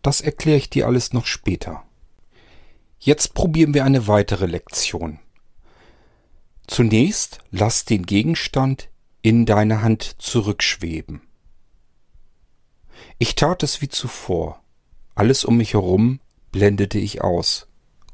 [0.04, 1.84] Das erkläre ich dir alles noch später.
[3.00, 5.20] Jetzt probieren wir eine weitere Lektion.
[6.68, 8.90] Zunächst lass den Gegenstand
[9.24, 11.22] in deine Hand zurückschweben.
[13.18, 14.62] Ich tat es wie zuvor.
[15.16, 16.20] Alles um mich herum
[16.52, 17.68] blendete ich aus,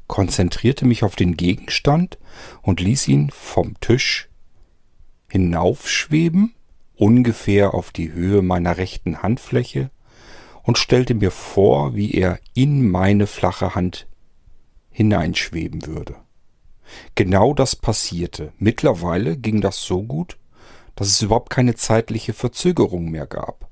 [0.06, 2.18] konzentrierte mich auf den Gegenstand
[2.62, 4.28] und ließ ihn vom Tisch
[5.28, 6.54] hinaufschweben,
[6.94, 9.90] ungefähr auf die Höhe meiner rechten Handfläche,
[10.62, 14.08] und stellte mir vor, wie er in meine flache Hand
[14.90, 16.16] hineinschweben würde.
[17.14, 18.52] Genau das passierte.
[18.58, 20.38] Mittlerweile ging das so gut,
[20.96, 23.68] dass es überhaupt keine zeitliche Verzögerung mehr gab.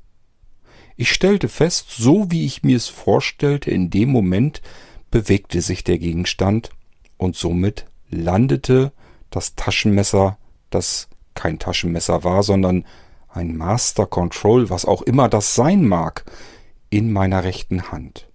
[0.96, 4.62] Ich stellte fest, so wie ich mir es vorstellte, in dem Moment
[5.14, 6.70] bewegte sich der Gegenstand
[7.18, 8.92] und somit landete
[9.30, 10.38] das Taschenmesser,
[10.70, 12.84] das kein Taschenmesser war, sondern
[13.28, 16.24] ein Master Control, was auch immer das sein mag,
[16.90, 18.28] in meiner rechten Hand.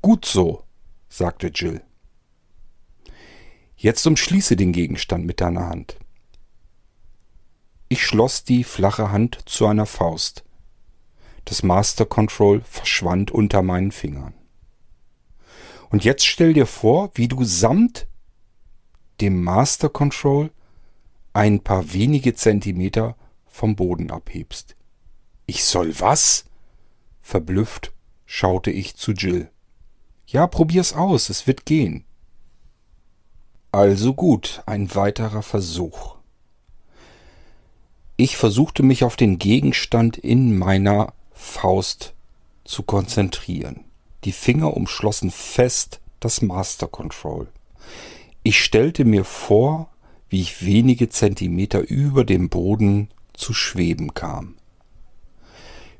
[0.00, 0.64] Gut so,
[1.10, 1.82] sagte Jill.
[3.76, 5.98] Jetzt umschließe den Gegenstand mit deiner Hand.
[7.90, 10.44] Ich schloss die flache Hand zu einer Faust.
[11.44, 14.32] Das Master Control verschwand unter meinen Fingern.
[15.90, 18.06] Und jetzt stell dir vor, wie du samt
[19.20, 20.50] dem Master Control
[21.32, 24.76] ein paar wenige Zentimeter vom Boden abhebst.
[25.46, 26.44] Ich soll was?
[27.20, 27.92] Verblüfft
[28.24, 29.50] schaute ich zu Jill.
[30.26, 32.04] Ja, probier's aus, es wird gehen.
[33.72, 36.16] Also gut, ein weiterer Versuch.
[38.16, 42.14] Ich versuchte mich auf den Gegenstand in meiner Faust
[42.64, 43.84] zu konzentrieren.
[44.24, 47.48] Die Finger umschlossen fest das Master Control.
[48.42, 49.88] Ich stellte mir vor,
[50.28, 54.56] wie ich wenige Zentimeter über dem Boden zu schweben kam.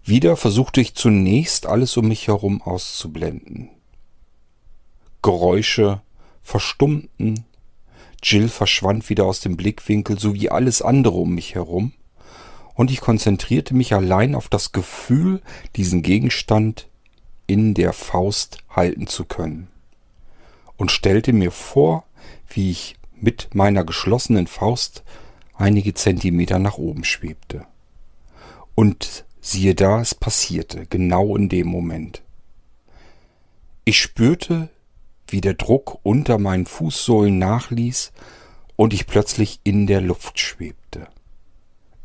[0.02, 3.70] Wieder versuchte ich zunächst alles um mich herum auszublenden.
[5.22, 6.00] Geräusche
[6.42, 7.44] verstummten,
[8.22, 11.92] Jill verschwand wieder aus dem Blickwinkel sowie alles andere um mich herum,
[12.74, 15.42] und ich konzentrierte mich allein auf das Gefühl,
[15.76, 16.88] diesen Gegenstand
[17.50, 19.68] in der Faust halten zu können,
[20.76, 22.04] und stellte mir vor,
[22.48, 25.02] wie ich mit meiner geschlossenen Faust
[25.54, 27.66] einige Zentimeter nach oben schwebte.
[28.74, 32.22] Und Siehe da, es passierte, genau in dem Moment.
[33.84, 34.68] Ich spürte,
[35.26, 38.12] wie der Druck unter meinen Fußsohlen nachließ
[38.76, 41.08] und ich plötzlich in der Luft schwebte.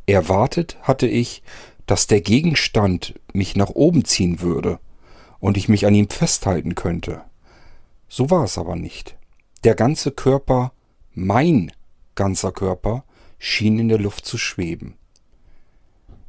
[0.06, 1.44] Erwartet hatte ich,
[1.88, 4.80] dass der Gegenstand mich nach oben ziehen würde
[5.46, 7.22] und ich mich an ihm festhalten könnte.
[8.10, 9.16] So war es aber nicht.
[9.64, 10.72] Der ganze Körper,
[11.14, 11.72] mein
[12.16, 13.04] ganzer Körper,
[13.38, 14.96] schien in der Luft zu schweben.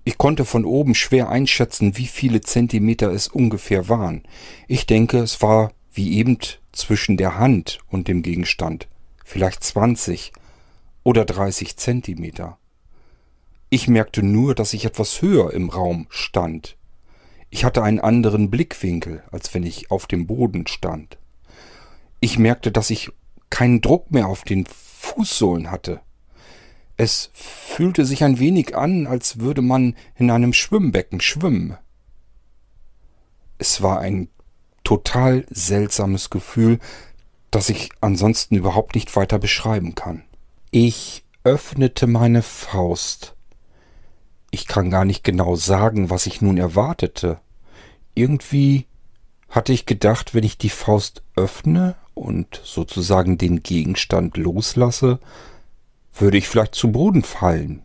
[0.05, 4.23] Ich konnte von oben schwer einschätzen, wie viele Zentimeter es ungefähr waren.
[4.69, 6.37] Ich denke, es war wie eben
[6.73, 8.87] zwischen der Hand und dem Gegenstand,
[9.25, 10.31] vielleicht 20
[11.05, 12.59] oder 30 Zentimeter.
[13.71, 16.76] Ich merkte nur, dass ich etwas höher im Raum stand.
[17.51, 21.19] Ich hatte einen anderen Blickwinkel, als wenn ich auf dem Boden stand.
[22.21, 23.11] Ich merkte, dass ich
[23.51, 26.01] keinen Druck mehr auf den Fußsohlen hatte.
[26.97, 31.77] Es fühlte sich ein wenig an, als würde man in einem Schwimmbecken schwimmen.
[33.59, 34.29] Es war ein
[34.83, 36.79] total seltsames Gefühl,
[37.51, 40.23] das ich ansonsten überhaupt nicht weiter beschreiben kann.
[40.71, 43.36] Ich öffnete meine Faust.
[44.57, 47.41] Ich kann gar nicht genau sagen, was ich nun erwartete.
[48.15, 48.87] Irgendwie
[49.51, 55.21] hatte ich gedacht, wenn ich die Faust öffne und sozusagen den Gegenstand loslasse,
[56.15, 57.83] würde ich vielleicht zu Boden fallen.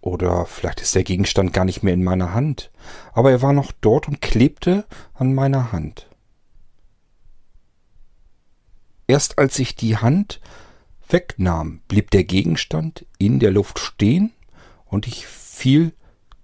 [0.00, 2.70] Oder vielleicht ist der Gegenstand gar nicht mehr in meiner Hand,
[3.12, 6.08] aber er war noch dort und klebte an meiner Hand.
[9.06, 10.40] Erst als ich die Hand
[11.10, 14.32] wegnahm, blieb der Gegenstand in der Luft stehen
[14.92, 15.26] und ich
[15.62, 15.92] fiel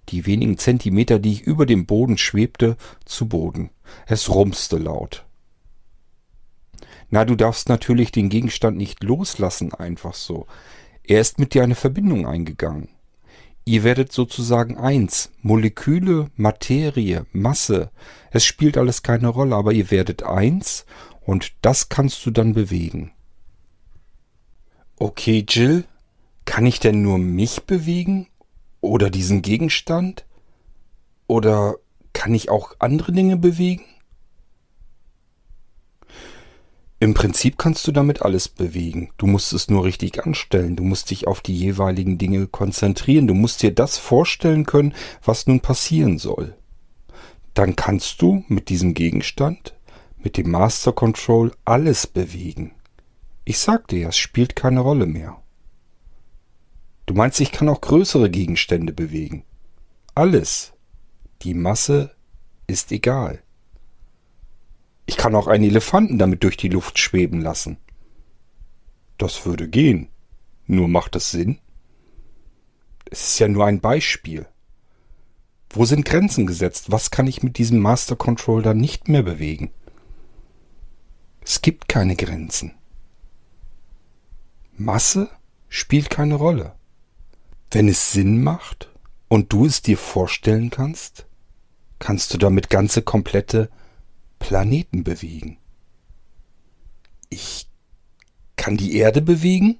[0.07, 3.69] die wenigen Zentimeter, die ich über dem Boden schwebte, zu Boden.
[4.07, 5.25] Es rumste laut.
[7.09, 10.47] Na, du darfst natürlich den Gegenstand nicht loslassen, einfach so.
[11.03, 12.87] Er ist mit dir eine Verbindung eingegangen.
[13.65, 15.31] Ihr werdet sozusagen eins.
[15.41, 17.91] Moleküle, Materie, Masse.
[18.31, 20.85] Es spielt alles keine Rolle, aber ihr werdet eins
[21.19, 23.11] und das kannst du dann bewegen.
[24.95, 25.83] Okay, Jill,
[26.45, 28.28] Kann ich denn nur mich bewegen?
[28.81, 30.25] Oder diesen Gegenstand?
[31.27, 31.75] Oder
[32.13, 33.83] kann ich auch andere Dinge bewegen?
[37.01, 39.11] Im Prinzip kannst du damit alles bewegen.
[39.17, 40.75] Du musst es nur richtig anstellen.
[40.75, 43.25] Du musst dich auf die jeweiligen Dinge konzentrieren.
[43.25, 46.57] Du musst dir das vorstellen können, was nun passieren soll.
[47.53, 49.75] Dann kannst du mit diesem Gegenstand,
[50.17, 52.71] mit dem Master Control alles bewegen.
[53.45, 55.41] Ich sag dir, es spielt keine Rolle mehr.
[57.09, 59.43] Du meinst, ich kann auch größere Gegenstände bewegen.
[60.13, 60.73] Alles.
[61.41, 62.15] Die Masse
[62.67, 63.41] ist egal.
[65.07, 67.77] Ich kann auch einen Elefanten damit durch die Luft schweben lassen.
[69.17, 70.09] Das würde gehen.
[70.67, 71.57] Nur macht es Sinn?
[73.09, 74.45] Es ist ja nur ein Beispiel.
[75.71, 76.91] Wo sind Grenzen gesetzt?
[76.91, 79.71] Was kann ich mit diesem Master Controller nicht mehr bewegen?
[81.41, 82.75] Es gibt keine Grenzen.
[84.77, 85.27] Masse
[85.69, 86.75] spielt keine Rolle.
[87.71, 88.89] Wenn es Sinn macht
[89.27, 91.25] und du es dir vorstellen kannst,
[91.99, 93.69] kannst du damit ganze komplette
[94.39, 95.57] Planeten bewegen.
[97.29, 97.67] Ich
[98.55, 99.79] kann die Erde bewegen?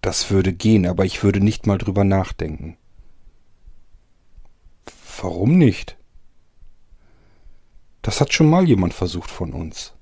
[0.00, 2.76] Das würde gehen, aber ich würde nicht mal drüber nachdenken.
[5.20, 5.96] Warum nicht?
[8.02, 9.94] Das hat schon mal jemand versucht von uns.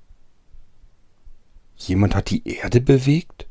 [1.75, 3.47] Jemand hat die Erde bewegt?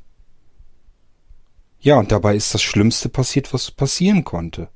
[1.84, 4.70] Ja, und dabei ist das Schlimmste passiert, was passieren konnte.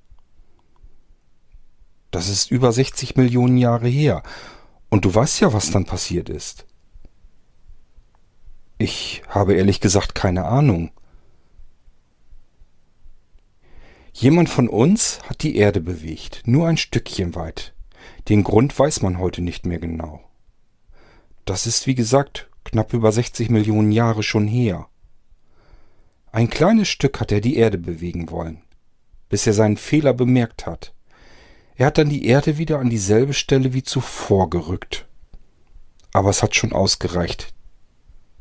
[2.10, 4.22] Das ist über 60 Millionen Jahre her.
[4.90, 6.66] Und du weißt ja, was dann passiert ist.
[8.76, 10.90] Ich habe ehrlich gesagt keine Ahnung.
[14.12, 17.74] Jemand von uns hat die Erde bewegt, nur ein Stückchen weit.
[18.28, 20.20] Den Grund weiß man heute nicht mehr genau.
[21.46, 24.90] Das ist, wie gesagt, knapp über 60 Millionen Jahre schon her.
[26.30, 28.62] Ein kleines Stück hat er die Erde bewegen wollen,
[29.28, 30.92] bis er seinen Fehler bemerkt hat.
[31.76, 35.06] Er hat dann die Erde wieder an dieselbe Stelle wie zuvor gerückt.
[36.12, 37.54] Aber es hat schon ausgereicht.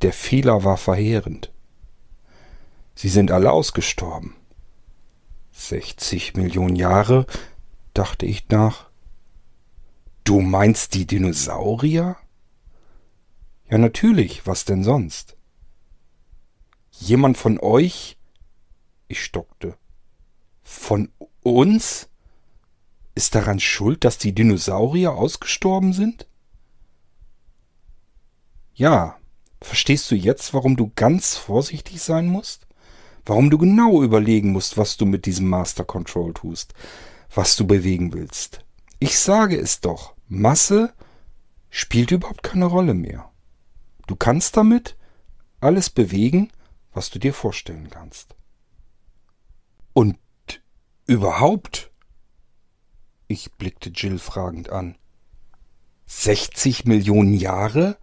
[0.01, 1.51] Der Fehler war verheerend.
[2.95, 4.35] Sie sind alle ausgestorben.
[5.51, 7.25] 60 Millionen Jahre,
[7.93, 8.89] dachte ich nach.
[10.23, 12.17] Du meinst die Dinosaurier?
[13.69, 15.36] Ja, natürlich, was denn sonst?
[16.99, 18.17] Jemand von euch?
[19.07, 19.77] Ich stockte.
[20.63, 22.09] Von uns?
[23.17, 26.27] ist daran schuld, dass die Dinosaurier ausgestorben sind?
[28.75, 29.17] Ja,
[29.59, 32.67] verstehst du jetzt, warum du ganz vorsichtig sein musst?
[33.25, 36.75] Warum du genau überlegen musst, was du mit diesem Master Control tust,
[37.33, 38.63] was du bewegen willst?
[38.99, 40.93] Ich sage es doch, Masse
[41.71, 43.31] spielt überhaupt keine Rolle mehr.
[44.05, 44.95] Du kannst damit
[45.59, 46.51] alles bewegen,
[46.97, 48.35] was du dir vorstellen kannst.
[49.93, 50.17] Und
[51.05, 51.91] überhaupt
[53.27, 54.95] ich blickte Jill fragend an.
[56.05, 57.97] 60 Millionen Jahre?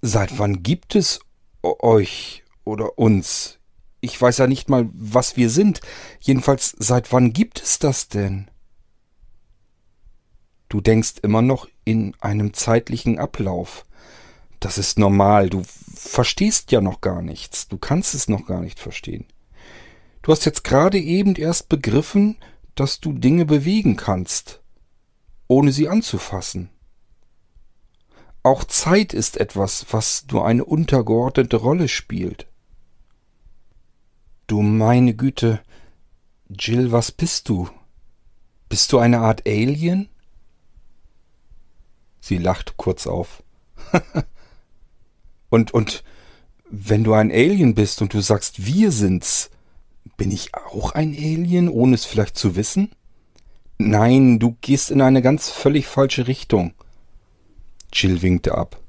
[0.00, 1.20] Seit wann gibt es
[1.62, 3.58] euch oder uns?
[4.00, 5.80] Ich weiß ja nicht mal, was wir sind.
[6.20, 8.48] Jedenfalls, seit wann gibt es das denn?
[10.68, 13.86] Du denkst immer noch in einem zeitlichen Ablauf.
[14.64, 15.50] Das ist normal.
[15.50, 15.62] Du
[15.94, 17.68] verstehst ja noch gar nichts.
[17.68, 19.26] Du kannst es noch gar nicht verstehen.
[20.22, 22.38] Du hast jetzt gerade eben erst begriffen,
[22.74, 24.62] dass du Dinge bewegen kannst,
[25.48, 26.70] ohne sie anzufassen.
[28.42, 32.46] Auch Zeit ist etwas, was nur eine untergeordnete Rolle spielt.
[34.46, 35.60] Du meine Güte,
[36.48, 37.68] Jill, was bist du?
[38.70, 40.08] Bist du eine Art Alien?
[42.18, 43.42] Sie lacht kurz auf.
[45.54, 46.04] und, und,
[46.76, 49.50] wenn du ein Alien bist und du sagst, wir sind's,
[50.16, 52.90] bin ich auch ein Alien, ohne es vielleicht zu wissen?
[53.78, 56.74] Nein, du gehst in eine ganz völlig falsche Richtung.
[57.92, 58.80] Jill winkte ab.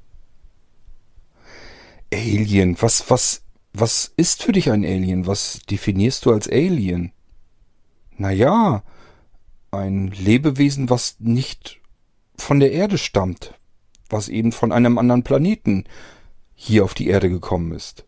[2.13, 3.43] Alien, was, was,
[3.73, 5.27] was ist für dich ein Alien?
[5.27, 7.11] Was definierst du als Alien?
[8.17, 8.83] Na ja,
[9.71, 11.79] ein Lebewesen, was nicht
[12.37, 13.53] von der Erde stammt,
[14.09, 15.85] was eben von einem anderen Planeten
[16.55, 18.05] hier auf die Erde gekommen ist.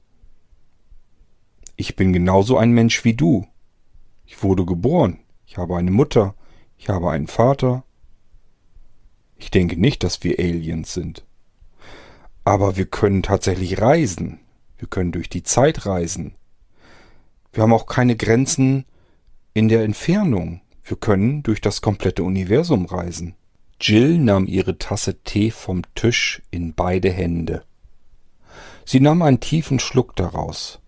[1.75, 3.45] Ich bin genauso ein Mensch wie du.
[4.25, 5.19] Ich wurde geboren.
[5.45, 6.33] Ich habe eine Mutter.
[6.77, 7.83] Ich habe einen Vater.
[9.37, 11.23] Ich denke nicht, dass wir Aliens sind.
[12.43, 14.39] Aber wir können tatsächlich reisen.
[14.77, 16.33] Wir können durch die Zeit reisen.
[17.51, 18.85] Wir haben auch keine Grenzen
[19.53, 20.61] in der Entfernung.
[20.83, 23.35] Wir können durch das komplette Universum reisen.
[23.79, 27.63] Jill nahm ihre Tasse Tee vom Tisch in beide Hände.
[28.89, 30.79] Sie nahm einen tiefen Schluck daraus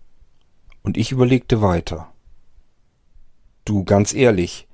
[0.82, 2.10] Und ich überlegte weiter.
[3.66, 4.66] Du, ganz ehrlich,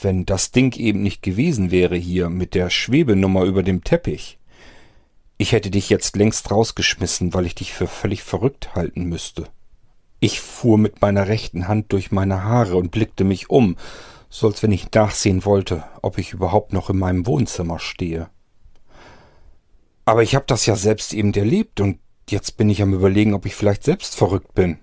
[0.00, 4.38] wenn das Ding eben nicht gewesen wäre hier mit der Schwebenummer über dem Teppich,
[5.36, 9.48] ich hätte dich jetzt längst rausgeschmissen, weil ich dich für völlig verrückt halten müsste.
[10.20, 13.76] Ich fuhr mit meiner rechten Hand durch meine Haare und blickte mich um,
[14.30, 18.30] so als wenn ich nachsehen wollte, ob ich überhaupt noch in meinem Wohnzimmer stehe.
[20.04, 21.98] Aber ich habe das ja selbst eben erlebt und
[22.30, 24.78] jetzt bin ich am überlegen, ob ich vielleicht selbst verrückt bin.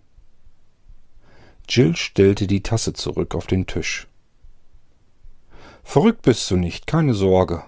[1.67, 4.07] Jill stellte die Tasse zurück auf den Tisch.
[5.83, 7.63] Verrückt bist du nicht, keine Sorge.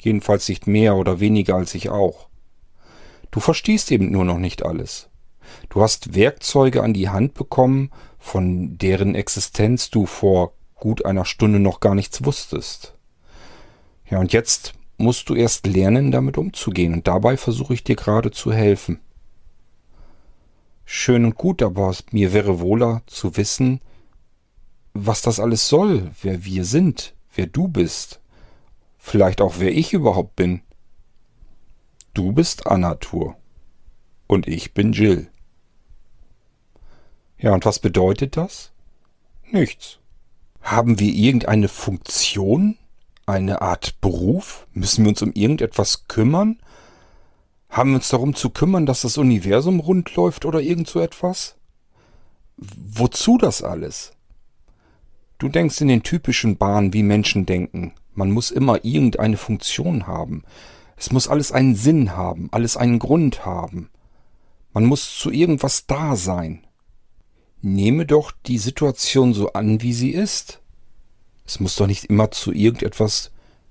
[0.00, 2.28] Jedenfalls nicht mehr oder weniger als ich auch.
[3.30, 5.08] Du verstehst eben nur noch nicht alles.
[5.68, 11.58] Du hast Werkzeuge an die Hand bekommen, von deren Existenz du vor gut einer Stunde
[11.58, 12.94] noch gar nichts wusstest.
[14.08, 18.30] Ja, und jetzt musst du erst lernen, damit umzugehen, und dabei versuche ich dir gerade
[18.30, 19.00] zu helfen.
[20.84, 23.80] Schön und gut, aber mir wäre wohler zu wissen,
[24.94, 28.20] was das alles soll, wer wir sind, wer du bist,
[28.96, 30.62] vielleicht auch wer ich überhaupt bin.
[32.14, 33.36] Du bist Anatur
[34.26, 35.28] und ich bin Jill.
[37.38, 38.72] Ja, und was bedeutet das?
[39.50, 39.98] Nichts.
[40.62, 42.78] Haben wir irgendeine Funktion?
[43.26, 44.68] Eine Art Beruf?
[44.72, 46.60] Müssen wir uns um irgendetwas kümmern?
[47.68, 51.56] Haben wir uns darum zu kümmern, dass das Universum rund läuft oder irgend so etwas?
[52.56, 54.12] Wozu das alles?
[55.38, 57.92] Du denkst in den typischen Bahnen, wie Menschen denken.
[58.14, 60.44] Man muss immer irgendeine Funktion haben.
[60.96, 63.90] Es muss alles einen Sinn haben, alles einen Grund haben.
[64.72, 66.64] Man muss zu irgendwas da sein.
[67.60, 70.62] Nehme doch die Situation so an, wie sie ist.
[71.46, 73.30] Es muss doch nicht immer zu irgendetwas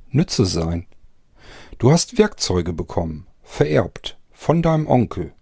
[0.10, 0.88] Nütze sein.
[1.78, 5.34] Du hast Werkzeuge bekommen, vererbt, von deinem Onkel.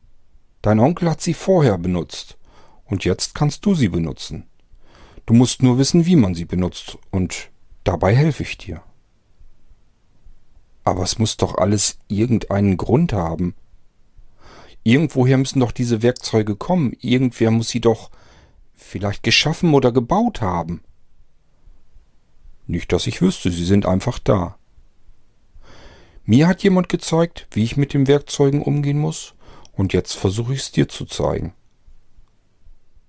[0.63, 2.37] Dein Onkel hat sie vorher benutzt,
[2.85, 4.47] und jetzt kannst du sie benutzen.
[5.25, 7.51] Du musst nur wissen, wie man sie benutzt, und
[7.83, 8.81] dabei helfe ich dir.
[10.83, 13.55] Aber es muss doch alles irgendeinen Grund haben.
[14.83, 18.09] Irgendwoher müssen doch diese Werkzeuge kommen, irgendwer muss sie doch
[18.73, 20.81] vielleicht geschaffen oder gebaut haben.
[22.65, 24.57] Nicht, dass ich wüsste, sie sind einfach da.
[26.25, 29.35] Mir hat jemand gezeigt, wie ich mit den Werkzeugen umgehen muss,
[29.73, 31.53] und jetzt versuche ich es dir zu zeigen.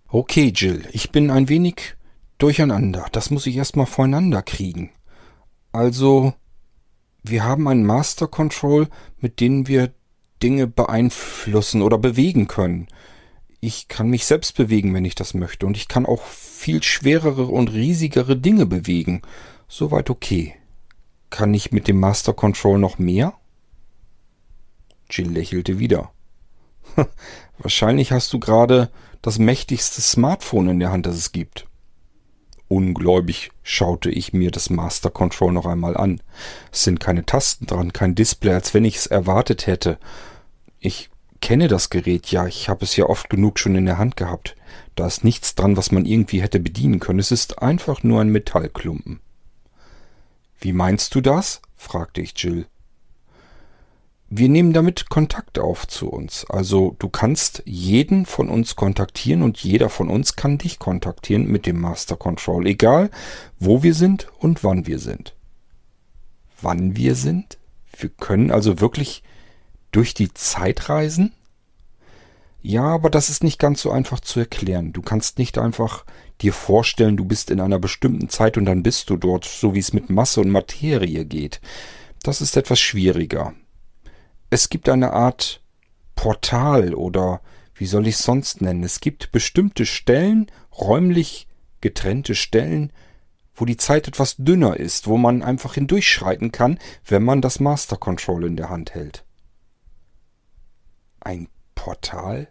[0.09, 1.97] Okay, Jill, ich bin ein wenig
[2.39, 3.07] durcheinander.
[3.13, 4.91] Das muss ich erstmal voreinander kriegen.
[5.73, 6.35] Also,
[7.23, 8.89] wir haben ein Master Control,
[9.19, 9.93] mit dem wir
[10.43, 12.89] Dinge beeinflussen oder bewegen können
[13.65, 15.67] ich kann mich selbst bewegen, wenn ich das möchte.
[15.67, 19.23] Und ich kann auch viel schwerere und riesigere Dinge bewegen.
[19.69, 20.55] Soweit okay.
[21.31, 23.35] Kann ich mit dem Master Control noch mehr?
[25.11, 26.13] Jill lächelte wieder.
[27.59, 28.91] Wahrscheinlich hast du gerade
[29.23, 31.67] das mächtigste Smartphone in der Hand, das es gibt.
[32.69, 36.21] Ungläubig schaute ich mir das Master Control noch einmal an.
[36.71, 39.99] Es sind keine Tasten dran, kein Display, als wenn ich es erwartet hätte.
[40.81, 41.11] Ich
[41.45, 44.57] kenne das Gerät ja, ich habe es ja oft genug schon in der Hand gehabt.
[44.95, 47.19] Da ist nichts dran, was man irgendwie hätte bedienen können.
[47.19, 49.21] Es ist einfach nur ein Metallklumpen.
[50.59, 51.61] Wie meinst du das?
[51.77, 52.65] fragte ich Jill.
[54.31, 56.47] Wir nehmen damit Kontakt auf zu uns.
[56.49, 61.67] Also du kannst jeden von uns kontaktieren und jeder von uns kann dich kontaktieren mit
[61.67, 63.11] dem Master Control, egal
[63.59, 65.37] wo wir sind und wann wir sind.
[66.63, 67.59] Wann wir sind?
[67.99, 69.23] Wir können also wirklich
[69.95, 71.33] durch die Zeit reisen?
[72.63, 74.93] Ja, aber das ist nicht ganz so einfach zu erklären.
[74.93, 76.05] Du kannst nicht einfach
[76.41, 79.81] dir vorstellen, du bist in einer bestimmten Zeit und dann bist du dort, so wie
[79.81, 81.61] es mit Masse und Materie geht.
[82.23, 83.53] Das ist etwas schwieriger.
[84.49, 85.61] Es gibt eine Art
[86.17, 87.43] Portal oder
[87.75, 88.83] wie soll ich es sonst nennen?
[88.83, 90.47] Es gibt bestimmte Stellen,
[90.79, 91.49] räumlich
[91.81, 92.93] getrennte Stellen,
[93.55, 97.97] wo die Zeit etwas dünner ist, wo man einfach hindurchschreiten kann, wenn man das Master
[97.97, 99.24] Control in der Hand hält.
[101.25, 102.49] Ein Portal?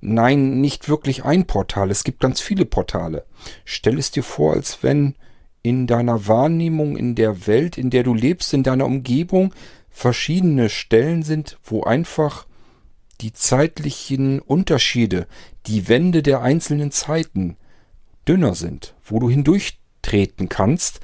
[0.00, 1.90] Nein, nicht wirklich ein Portal.
[1.90, 3.24] Es gibt ganz viele Portale.
[3.64, 5.14] Stell es dir vor, als wenn
[5.62, 9.52] in deiner Wahrnehmung, in der Welt, in der du lebst, in deiner Umgebung
[9.90, 12.46] verschiedene Stellen sind, wo einfach
[13.20, 15.26] die zeitlichen Unterschiede,
[15.66, 17.56] die Wände der einzelnen Zeiten
[18.28, 21.00] dünner sind, wo du hindurchtreten kannst,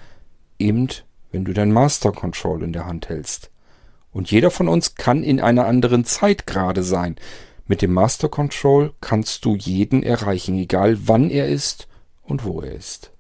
[0.58, 0.88] eben
[1.30, 3.51] wenn du dein Master Control in der Hand hältst.
[4.12, 7.16] Und jeder von uns kann in einer anderen Zeit gerade sein.
[7.66, 11.88] Mit dem Master Control kannst du jeden erreichen, egal wann er ist
[12.22, 13.12] und wo er ist.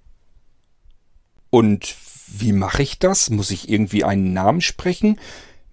[1.50, 1.96] Und
[2.28, 3.30] wie mache ich das?
[3.30, 5.18] Muss ich irgendwie einen Namen sprechen,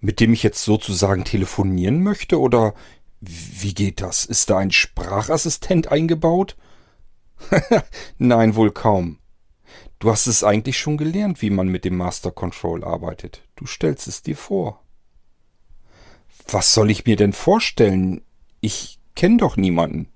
[0.00, 2.40] mit dem ich jetzt sozusagen telefonieren möchte?
[2.40, 2.74] Oder
[3.20, 4.24] Wie geht das?
[4.24, 6.56] Ist da ein Sprachassistent eingebaut?
[8.18, 9.18] Nein, wohl kaum.
[9.98, 13.42] Du hast es eigentlich schon gelernt, wie man mit dem Master Control arbeitet.
[13.56, 14.82] Du stellst es dir vor.
[16.48, 18.22] Was soll ich mir denn vorstellen?
[18.60, 20.08] Ich kenne doch niemanden.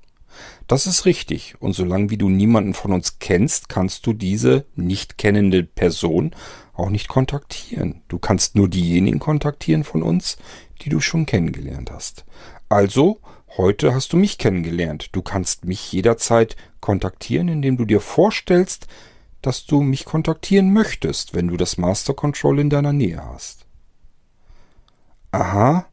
[0.66, 1.54] Das ist richtig.
[1.60, 6.34] Und solange wie du niemanden von uns kennst, kannst du diese nicht kennende Person
[6.72, 8.02] auch nicht kontaktieren.
[8.08, 10.38] Du kannst nur diejenigen kontaktieren von uns,
[10.82, 12.24] die du schon kennengelernt hast.
[12.68, 13.20] Also,
[13.56, 15.10] heute hast du mich kennengelernt.
[15.12, 18.88] Du kannst mich jederzeit kontaktieren, indem du dir vorstellst,
[19.42, 23.66] dass du mich kontaktieren möchtest, wenn du das Master Control in deiner Nähe hast.
[25.30, 25.86] Aha,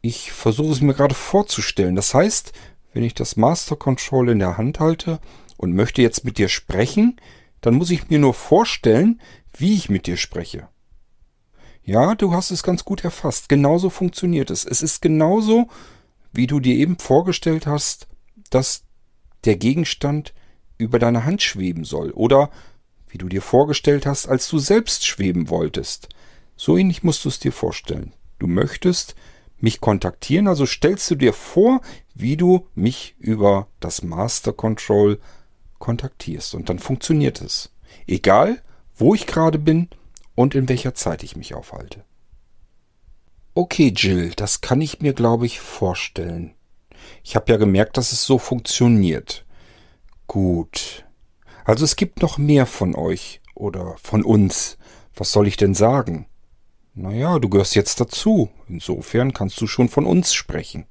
[0.00, 1.96] ich versuche es mir gerade vorzustellen.
[1.96, 2.52] Das heißt,
[2.92, 5.20] wenn ich das Master Control in der Hand halte
[5.56, 7.20] und möchte jetzt mit dir sprechen,
[7.60, 9.20] dann muss ich mir nur vorstellen,
[9.56, 10.68] wie ich mit dir spreche.
[11.82, 13.48] Ja, du hast es ganz gut erfasst.
[13.48, 14.64] Genauso funktioniert es.
[14.64, 15.68] Es ist genauso,
[16.32, 18.06] wie du dir eben vorgestellt hast,
[18.50, 18.84] dass
[19.44, 20.34] der Gegenstand
[20.76, 22.10] über deine Hand schweben soll.
[22.10, 22.50] Oder
[23.08, 26.08] wie du dir vorgestellt hast, als du selbst schweben wolltest.
[26.56, 28.12] So ähnlich musst du es dir vorstellen.
[28.38, 29.14] Du möchtest
[29.60, 31.80] mich kontaktieren, also stellst du dir vor,
[32.14, 35.18] wie du mich über das Master Control
[35.78, 36.54] kontaktierst.
[36.54, 37.72] Und dann funktioniert es.
[38.06, 38.62] Egal,
[38.96, 39.88] wo ich gerade bin
[40.34, 42.04] und in welcher Zeit ich mich aufhalte.
[43.54, 46.54] Okay, Jill, das kann ich mir, glaube ich, vorstellen.
[47.24, 49.44] Ich habe ja gemerkt, dass es so funktioniert.
[50.26, 51.04] Gut.
[51.64, 54.78] Also es gibt noch mehr von euch oder von uns.
[55.14, 56.26] Was soll ich denn sagen?
[57.00, 58.50] Naja, du gehörst jetzt dazu.
[58.68, 60.84] Insofern kannst du schon von uns sprechen.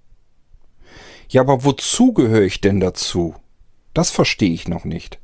[1.28, 3.36] Ja, aber wozu gehöre ich denn dazu?
[3.94, 5.20] Das verstehe ich noch nicht.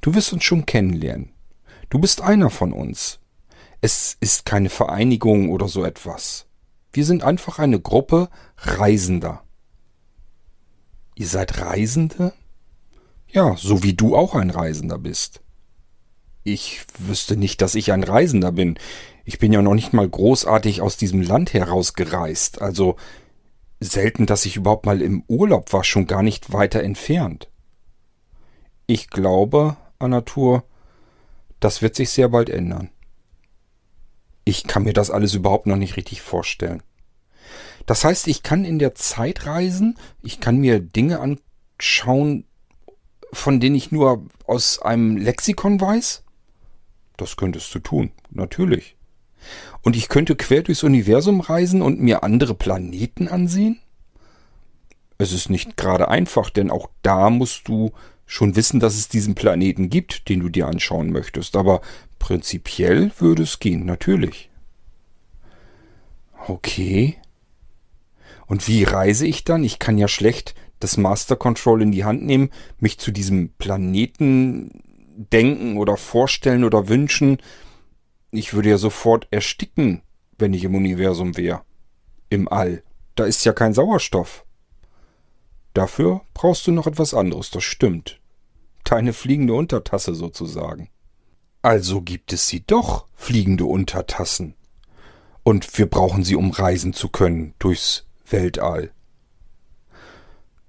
[0.00, 1.34] Du wirst uns schon kennenlernen.
[1.90, 3.20] Du bist einer von uns.
[3.82, 6.46] Es ist keine Vereinigung oder so etwas.
[6.94, 9.44] Wir sind einfach eine Gruppe Reisender.
[11.14, 12.32] Ihr seid Reisende?
[13.28, 15.42] Ja, so wie du auch ein Reisender bist.
[16.42, 18.78] Ich wüsste nicht, dass ich ein Reisender bin.
[19.28, 22.62] Ich bin ja noch nicht mal großartig aus diesem Land herausgereist.
[22.62, 22.94] Also
[23.80, 27.50] selten, dass ich überhaupt mal im Urlaub war, schon gar nicht weiter entfernt.
[28.86, 30.62] Ich glaube, Anatur,
[31.58, 32.90] das wird sich sehr bald ändern.
[34.44, 36.84] Ich kann mir das alles überhaupt noch nicht richtig vorstellen.
[37.84, 42.44] Das heißt, ich kann in der Zeit reisen, ich kann mir Dinge anschauen,
[43.32, 46.22] von denen ich nur aus einem Lexikon weiß?
[47.16, 48.95] Das könntest du tun, natürlich.
[49.82, 53.80] Und ich könnte quer durchs Universum reisen und mir andere Planeten ansehen?
[55.18, 57.92] Es ist nicht gerade einfach, denn auch da musst du
[58.26, 61.56] schon wissen, dass es diesen Planeten gibt, den du dir anschauen möchtest.
[61.56, 61.80] Aber
[62.18, 64.50] prinzipiell würde es gehen, natürlich.
[66.48, 67.16] Okay.
[68.46, 69.64] Und wie reise ich dann?
[69.64, 74.82] Ich kann ja schlecht das Master Control in die Hand nehmen, mich zu diesem Planeten
[75.32, 77.38] denken oder vorstellen oder wünschen.
[78.36, 80.02] Ich würde ja sofort ersticken,
[80.36, 81.62] wenn ich im Universum wäre.
[82.28, 82.82] Im All.
[83.14, 84.44] Da ist ja kein Sauerstoff.
[85.72, 88.20] Dafür brauchst du noch etwas anderes, das stimmt.
[88.84, 90.90] Deine fliegende Untertasse sozusagen.
[91.62, 94.54] Also gibt es sie doch, fliegende Untertassen.
[95.42, 98.90] Und wir brauchen sie, um reisen zu können durchs Weltall.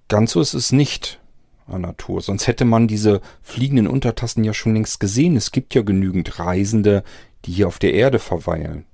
[0.08, 1.20] Ganz so ist es nicht
[1.66, 2.22] an Natur.
[2.22, 5.36] Sonst hätte man diese fliegenden Untertassen ja schon längst gesehen.
[5.36, 7.04] Es gibt ja genügend Reisende,
[7.48, 8.86] die hier auf der Erde verweilen.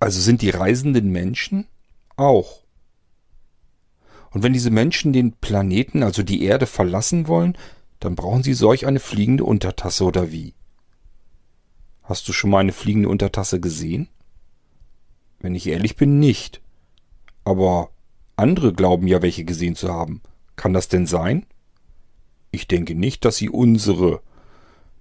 [0.00, 1.66] Also sind die reisenden Menschen
[2.16, 2.62] auch.
[4.30, 7.56] Und wenn diese Menschen den Planeten, also die Erde, verlassen wollen,
[8.00, 10.54] dann brauchen sie solch eine fliegende Untertasse oder wie?
[12.02, 14.08] Hast du schon mal eine fliegende Untertasse gesehen?
[15.38, 16.60] Wenn ich ehrlich bin, nicht.
[17.44, 17.90] Aber
[18.36, 20.22] andere glauben ja, welche gesehen zu haben.
[20.56, 21.46] Kann das denn sein?
[22.50, 24.20] Ich denke nicht, dass sie unsere,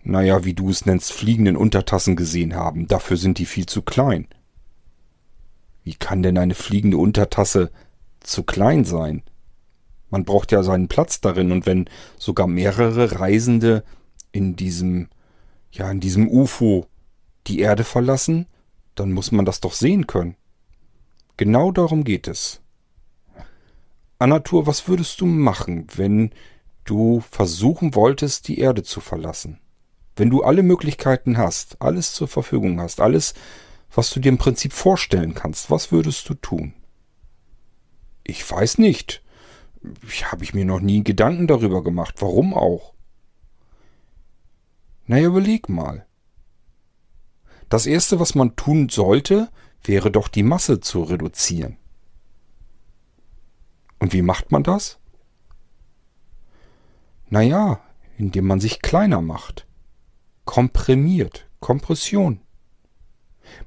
[0.04, 2.88] naja, wie du es nennst, fliegenden Untertassen gesehen haben.
[2.88, 4.28] Dafür sind die viel zu klein.
[5.84, 7.72] Wie kann denn eine fliegende Untertasse
[8.20, 9.24] zu klein sein?
[10.10, 13.84] Man braucht ja seinen Platz darin und wenn sogar mehrere Reisende
[14.32, 15.10] in diesem,
[15.72, 16.86] ja, in diesem UFO
[17.47, 18.47] die Erde verlassen,
[18.95, 20.36] dann muss man das doch sehen können.
[21.38, 22.62] Genau darum geht es.
[24.20, 26.32] Anatur, was würdest du machen, wenn
[26.86, 29.60] du versuchen wolltest, die Erde zu verlassen?
[30.16, 33.34] Wenn du alle Möglichkeiten hast, alles zur Verfügung hast, alles,
[33.93, 36.74] was du dir im Prinzip vorstellen kannst, was würdest du tun?
[38.24, 39.24] Ich weiß nicht.
[40.07, 42.16] Ich habe ich mir noch nie Gedanken darüber gemacht.
[42.20, 42.93] Warum auch?
[45.05, 46.05] Na ja, überleg mal.
[47.70, 49.49] Das erste, was man tun sollte,
[49.84, 51.78] wäre doch die Masse zu reduzieren.
[53.99, 54.99] Und wie macht man das?
[57.30, 57.82] Naja,
[58.18, 59.66] indem man sich kleiner macht.
[60.45, 61.47] Komprimiert.
[61.59, 62.41] Kompression.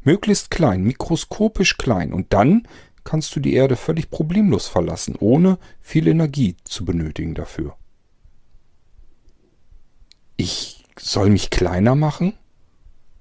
[0.02, 2.12] Möglichst klein, mikroskopisch klein.
[2.12, 2.68] Und dann
[3.04, 7.76] kannst du die Erde völlig problemlos verlassen, ohne viel Energie zu benötigen dafür.
[10.36, 12.34] Ich soll mich kleiner machen?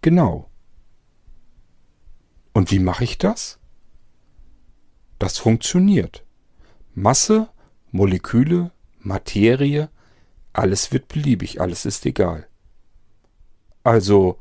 [0.02, 0.50] Genau.
[2.54, 3.60] Und wie mache ich das?
[5.20, 6.26] Das funktioniert.
[6.94, 7.50] Masse,
[7.92, 9.90] Moleküle, Materie,
[10.54, 12.48] alles wird beliebig, alles ist egal.
[13.86, 14.40] Also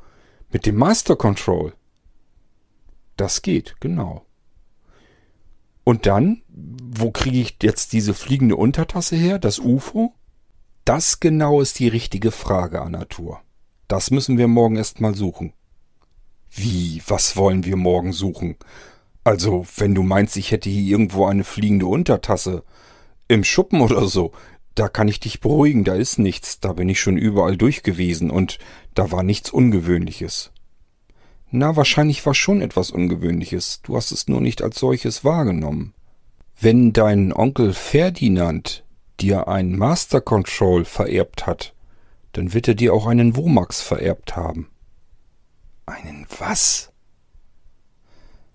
[0.51, 1.75] mit dem Master Control.
[3.17, 4.25] Das geht, genau.
[5.85, 10.15] Und dann, wo kriege ich jetzt diese fliegende Untertasse her, das UFO?
[10.87, 13.43] Das genau ist die richtige Frage, Anatur.
[13.87, 15.53] Das müssen wir morgen erst mal suchen.
[16.51, 18.57] Wie, was wollen wir morgen suchen?
[19.25, 22.65] Also, wenn du meinst, ich hätte hier irgendwo eine fliegende Untertasse,
[23.29, 24.33] im Schuppen oder so,
[24.75, 28.31] da kann ich dich beruhigen, da ist nichts, da bin ich schon überall durch gewesen
[28.31, 28.59] und
[28.95, 30.53] da war nichts Ungewöhnliches.
[31.51, 35.95] Na, wahrscheinlich war schon etwas Ungewöhnliches, du hast es nur nicht als solches wahrgenommen.
[36.61, 38.85] Wenn dein Onkel Ferdinand
[39.21, 41.75] dir ein Master Control vererbt hat,
[42.33, 44.69] dann wird er dir auch einen Womax vererbt haben.
[45.87, 46.91] Einen was?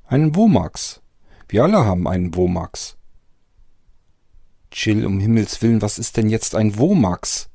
[0.06, 1.02] Einen Womax.
[1.48, 2.99] Wir alle haben einen Womax.
[4.72, 7.50] Chill, um Himmels willen, was ist denn jetzt ein Womax?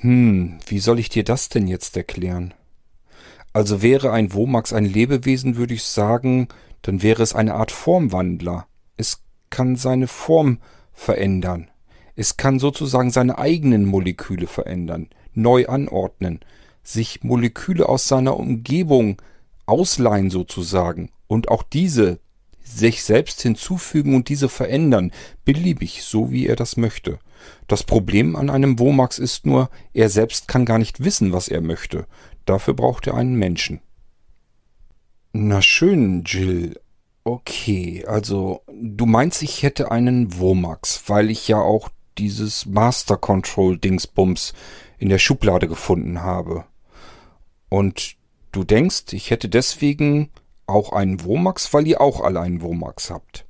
[0.00, 2.54] Hm, wie soll ich dir das denn jetzt erklären?
[3.52, 6.48] Also wäre ein Womax ein Lebewesen, würde ich sagen,
[6.82, 8.66] dann wäre es eine Art Formwandler.
[8.96, 10.58] Es kann seine Form
[10.92, 11.68] verändern.
[12.16, 16.40] Es kann sozusagen seine eigenen Moleküle verändern, neu anordnen,
[16.82, 19.20] sich Moleküle aus seiner Umgebung
[19.66, 22.18] ausleihen sozusagen und auch diese
[22.70, 25.12] sich selbst hinzufügen und diese verändern,
[25.44, 27.18] beliebig, so wie er das möchte.
[27.68, 31.60] Das Problem an einem Womax ist nur, er selbst kann gar nicht wissen, was er
[31.60, 32.06] möchte.
[32.44, 33.80] Dafür braucht er einen Menschen.
[35.32, 36.78] Na schön, Jill.
[37.22, 43.78] Okay, also du meinst, ich hätte einen Womax, weil ich ja auch dieses Master Control
[43.78, 44.52] Dingsbums
[44.98, 46.64] in der Schublade gefunden habe.
[47.68, 48.16] Und
[48.52, 50.30] du denkst, ich hätte deswegen
[50.70, 53.46] auch einen Womax, weil ihr auch alle einen Womax habt.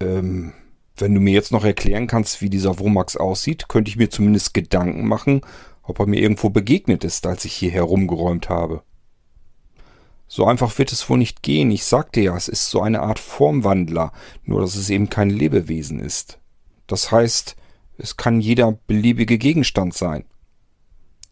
[0.00, 0.52] Ähm,
[0.96, 4.54] wenn du mir jetzt noch erklären kannst, wie dieser Womax aussieht, könnte ich mir zumindest
[4.54, 5.42] Gedanken machen,
[5.82, 8.82] ob er mir irgendwo begegnet ist, als ich hier herumgeräumt habe.
[10.28, 11.70] So einfach wird es wohl nicht gehen.
[11.70, 16.00] Ich sagte ja, es ist so eine Art Formwandler, nur dass es eben kein Lebewesen
[16.00, 16.38] ist.
[16.86, 17.56] Das heißt,
[17.98, 20.24] es kann jeder beliebige Gegenstand sein.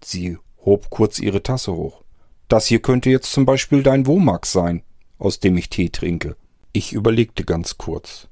[0.03, 2.03] Sie hob kurz ihre Tasse hoch.
[2.49, 4.84] Das hier könnte jetzt zum Beispiel dein Womax sein
[5.19, 6.37] aus dem ich Tee trinke.
[6.73, 8.29] Ich überlegte ganz kurz.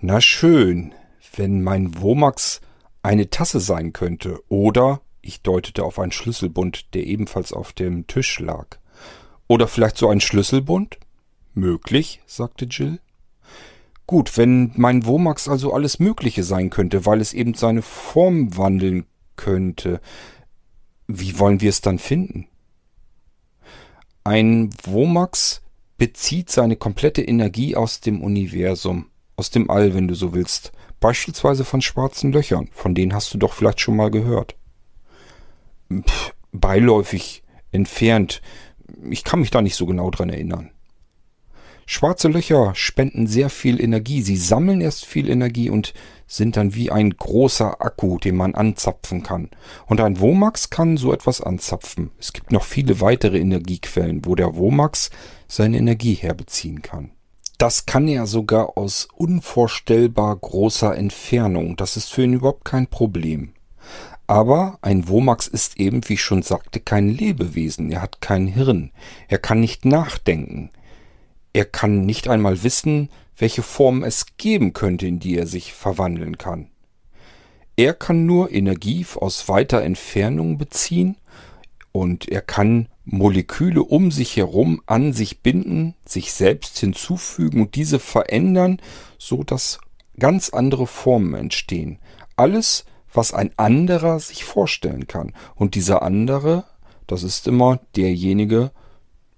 [0.00, 0.92] Na schön,
[1.36, 2.60] wenn mein Womax
[3.02, 8.38] eine Tasse sein könnte, oder ich deutete auf einen Schlüsselbund, der ebenfalls auf dem Tisch
[8.40, 8.78] lag.
[9.46, 10.98] Oder vielleicht so ein Schlüsselbund?
[11.54, 13.00] Möglich, sagte Jill.
[14.06, 19.06] Gut, wenn mein Womax also alles Mögliche sein könnte, weil es eben seine Form wandeln
[19.36, 20.00] könnte,
[21.06, 22.48] wie wollen wir es dann finden?
[24.28, 25.62] Ein Womax
[25.96, 29.06] bezieht seine komplette Energie aus dem Universum,
[29.36, 30.70] aus dem All, wenn du so willst.
[31.00, 34.54] Beispielsweise von schwarzen Löchern, von denen hast du doch vielleicht schon mal gehört.
[35.90, 38.42] Pff, beiläufig, entfernt.
[39.08, 40.72] Ich kann mich da nicht so genau dran erinnern.
[41.90, 44.20] Schwarze Löcher spenden sehr viel Energie.
[44.20, 45.94] Sie sammeln erst viel Energie und
[46.26, 49.48] sind dann wie ein großer Akku, den man anzapfen kann.
[49.86, 52.10] Und ein Womax kann so etwas anzapfen.
[52.18, 55.08] Es gibt noch viele weitere Energiequellen, wo der Womax
[55.46, 57.12] seine Energie herbeziehen kann.
[57.56, 61.76] Das kann er sogar aus unvorstellbar großer Entfernung.
[61.76, 63.54] Das ist für ihn überhaupt kein Problem.
[64.26, 67.90] Aber ein Womax ist eben, wie ich schon sagte, kein Lebewesen.
[67.90, 68.90] Er hat kein Hirn.
[69.28, 70.70] Er kann nicht nachdenken.
[71.52, 76.38] Er kann nicht einmal wissen, welche Form es geben könnte, in die er sich verwandeln
[76.38, 76.70] kann.
[77.76, 81.16] Er kann nur Energie aus weiter Entfernung beziehen
[81.92, 87.98] und er kann Moleküle um sich herum an sich binden, sich selbst hinzufügen und diese
[87.98, 88.82] verändern,
[89.16, 89.78] so dass
[90.18, 91.98] ganz andere Formen entstehen.
[92.36, 95.32] Alles, was ein anderer sich vorstellen kann.
[95.54, 96.64] Und dieser andere,
[97.06, 98.72] das ist immer derjenige,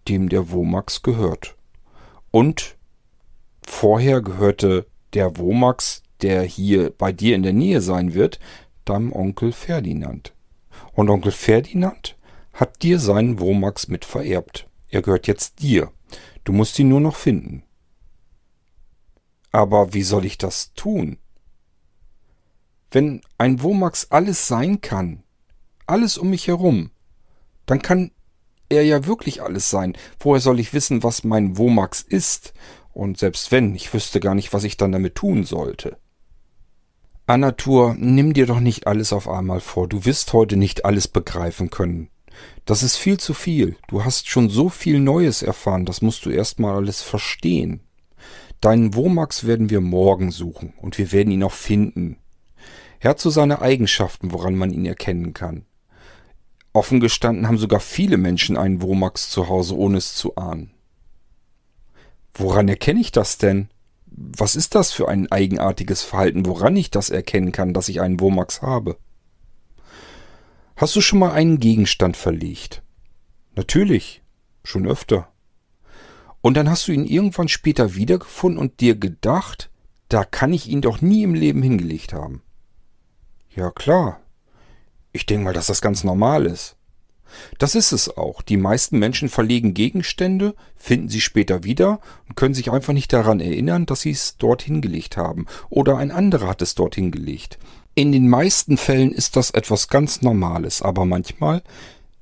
[0.09, 1.57] dem der Womax gehört.
[2.31, 2.77] Und
[3.67, 8.39] vorher gehörte der Womax, der hier bei dir in der Nähe sein wird,
[8.85, 10.35] deinem Onkel Ferdinand.
[10.93, 12.17] Und Onkel Ferdinand
[12.53, 14.69] hat dir seinen Womax mit vererbt.
[14.89, 15.91] Er gehört jetzt dir.
[16.45, 17.63] Du musst ihn nur noch finden.
[19.53, 21.19] Aber wie soll ich das tun?
[22.91, 25.23] Wenn ein Womax alles sein kann,
[25.87, 26.91] alles um mich herum,
[27.67, 28.11] dann kann
[28.71, 29.97] er ja wirklich alles sein.
[30.19, 32.55] Woher soll ich wissen, was mein Womax ist?
[32.93, 35.99] Und selbst wenn, ich wüsste gar nicht, was ich dann damit tun sollte.
[37.27, 39.89] Anatur, nimm dir doch nicht alles auf einmal vor.
[39.89, 42.09] Du wirst heute nicht alles begreifen können.
[42.65, 43.77] Das ist viel zu viel.
[43.89, 47.81] Du hast schon so viel Neues erfahren, das musst du erstmal alles verstehen.
[48.61, 52.19] Deinen Womax werden wir morgen suchen und wir werden ihn auch finden.
[52.99, 55.65] Er hat so seine Eigenschaften, woran man ihn erkennen kann.
[56.73, 60.73] Offen gestanden haben sogar viele Menschen einen Womax zu Hause, ohne es zu ahnen.
[62.35, 63.69] Woran erkenne ich das denn?
[64.07, 68.21] Was ist das für ein eigenartiges Verhalten, woran ich das erkennen kann, dass ich einen
[68.21, 68.97] Womax habe?
[70.77, 72.83] Hast du schon mal einen Gegenstand verlegt?
[73.55, 74.23] Natürlich,
[74.65, 75.31] schon öfter.
[76.41, 79.71] Und dann hast du ihn irgendwann später wiedergefunden und dir gedacht,
[80.09, 82.43] da kann ich ihn doch nie im Leben hingelegt haben.
[83.55, 84.21] Ja klar.
[85.13, 86.77] Ich denke mal, dass das ganz normal ist.
[87.59, 88.43] Das ist es auch.
[88.43, 93.41] Die meisten Menschen verlegen Gegenstände, finden sie später wieder und können sich einfach nicht daran
[93.41, 97.59] erinnern, dass sie es dort hingelegt haben oder ein anderer hat es dort hingelegt.
[97.95, 101.63] In den meisten Fällen ist das etwas ganz Normales, aber manchmal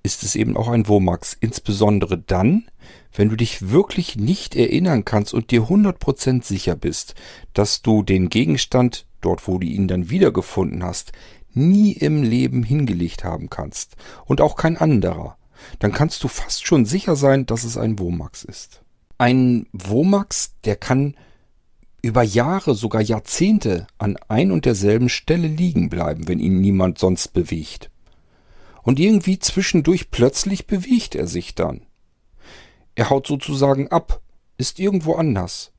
[0.02, 2.68] ist es eben auch ein Womax, insbesondere dann,
[3.14, 7.14] wenn du dich wirklich nicht erinnern kannst und dir 100% sicher bist,
[7.52, 11.12] dass du den Gegenstand, dort wo du ihn dann wiedergefunden hast,
[11.52, 15.36] nie im Leben hingelegt haben kannst und auch kein anderer,
[15.78, 18.82] dann kannst du fast schon sicher sein, dass es ein Womax ist.
[19.18, 21.16] Ein Womax, der kann
[22.00, 27.32] über Jahre, sogar Jahrzehnte an ein und derselben Stelle liegen bleiben, wenn ihn niemand sonst
[27.32, 27.90] bewegt.
[28.82, 31.82] Und irgendwie zwischendurch plötzlich bewegt er sich dann.
[32.94, 34.20] Er haut sozusagen ab,
[34.56, 35.72] ist irgendwo anders.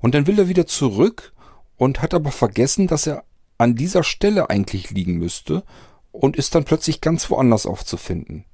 [0.00, 1.32] Und dann will er wieder zurück
[1.76, 3.24] und hat aber vergessen, dass er
[3.58, 5.64] an dieser Stelle eigentlich liegen müsste
[6.12, 8.44] und ist dann plötzlich ganz woanders aufzufinden,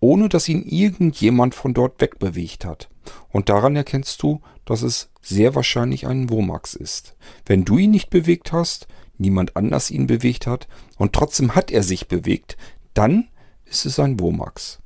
[0.00, 2.88] ohne dass ihn irgendjemand von dort wegbewegt hat.
[3.30, 7.16] Und daran erkennst du, dass es sehr wahrscheinlich ein Womax ist.
[7.46, 8.86] Wenn du ihn nicht bewegt hast,
[9.16, 12.56] niemand anders ihn bewegt hat und trotzdem hat er sich bewegt,
[12.94, 13.28] dann
[13.64, 14.80] ist es ein Womax.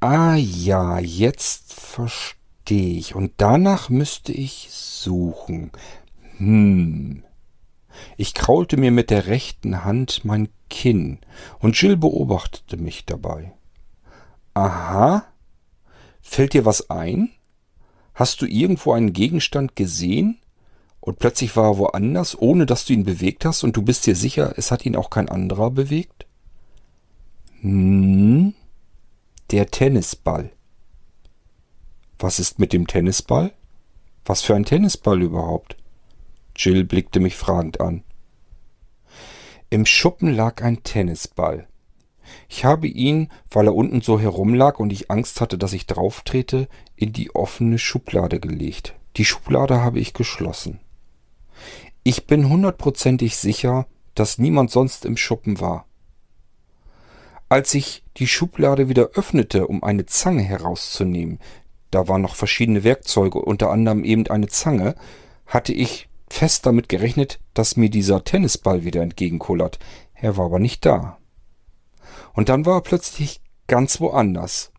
[0.00, 3.14] Ah ja, jetzt verstehe ich.
[3.14, 5.70] Und danach müsste ich suchen.
[6.36, 7.22] Hm.
[8.16, 11.18] Ich kraulte mir mit der rechten Hand mein Kinn,
[11.58, 13.52] und Jill beobachtete mich dabei.
[14.54, 15.24] Aha.
[16.20, 17.30] Fällt dir was ein?
[18.14, 20.38] Hast du irgendwo einen Gegenstand gesehen?
[21.00, 24.16] Und plötzlich war er woanders, ohne dass du ihn bewegt hast, und du bist dir
[24.16, 26.26] sicher, es hat ihn auch kein anderer bewegt?
[27.60, 28.54] Hm.
[29.50, 30.50] Der Tennisball.
[32.18, 33.52] Was ist mit dem Tennisball?
[34.24, 35.76] Was für ein Tennisball überhaupt?
[36.56, 38.02] Jill blickte mich fragend an.
[39.70, 41.66] Im Schuppen lag ein Tennisball.
[42.48, 46.68] Ich habe ihn, weil er unten so herumlag und ich Angst hatte, dass ich drauftrete,
[46.96, 48.94] in die offene Schublade gelegt.
[49.16, 50.80] Die Schublade habe ich geschlossen.
[52.02, 55.86] Ich bin hundertprozentig sicher, dass niemand sonst im Schuppen war.
[57.48, 61.38] Als ich die Schublade wieder öffnete, um eine Zange herauszunehmen,
[61.90, 64.96] da waren noch verschiedene Werkzeuge, unter anderem eben eine Zange,
[65.46, 69.78] hatte ich fest damit gerechnet, dass mir dieser Tennisball wieder entgegenkullert.
[70.14, 71.18] Er war aber nicht da.
[72.32, 74.72] Und dann war er plötzlich ganz woanders.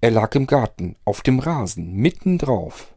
[0.00, 2.94] Er lag im Garten, auf dem Rasen, mitten drauf.